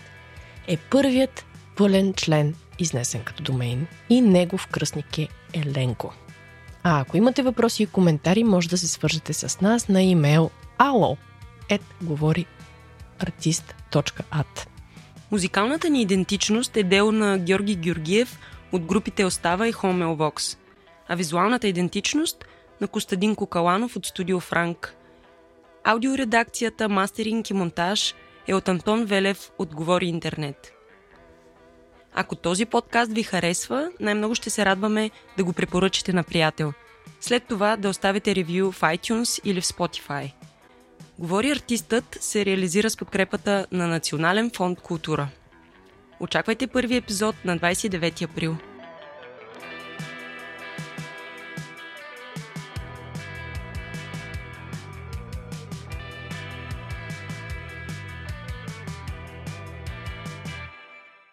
[0.68, 1.44] е първият
[1.76, 6.12] пълен член, изнесен като домейн и негов кръстник е Еленко.
[6.82, 11.16] А ако имате въпроси и коментари, може да се свържете с нас на имейл alo
[12.02, 14.66] говориартист.ad.
[15.30, 18.38] Музикалната ни идентичност е дело на Георги Георгиев
[18.72, 20.56] от групите Остава и Хомелвокс,
[21.08, 22.44] а визуалната идентичност
[22.80, 24.94] на Костадин Кокаланов от студио Франк.
[25.84, 28.14] Аудиоредакцията, мастеринг и монтаж
[28.46, 30.72] е от Антон Велев от Говори Интернет.
[32.14, 36.72] Ако този подкаст ви харесва, най-много ще се радваме да го препоръчате на приятел.
[37.20, 40.32] След това да оставите ревю в iTunes или в Spotify.
[41.18, 45.28] Говори артистът се реализира с подкрепата на Национален фонд Култура.
[46.20, 48.56] Очаквайте първи епизод на 29 април.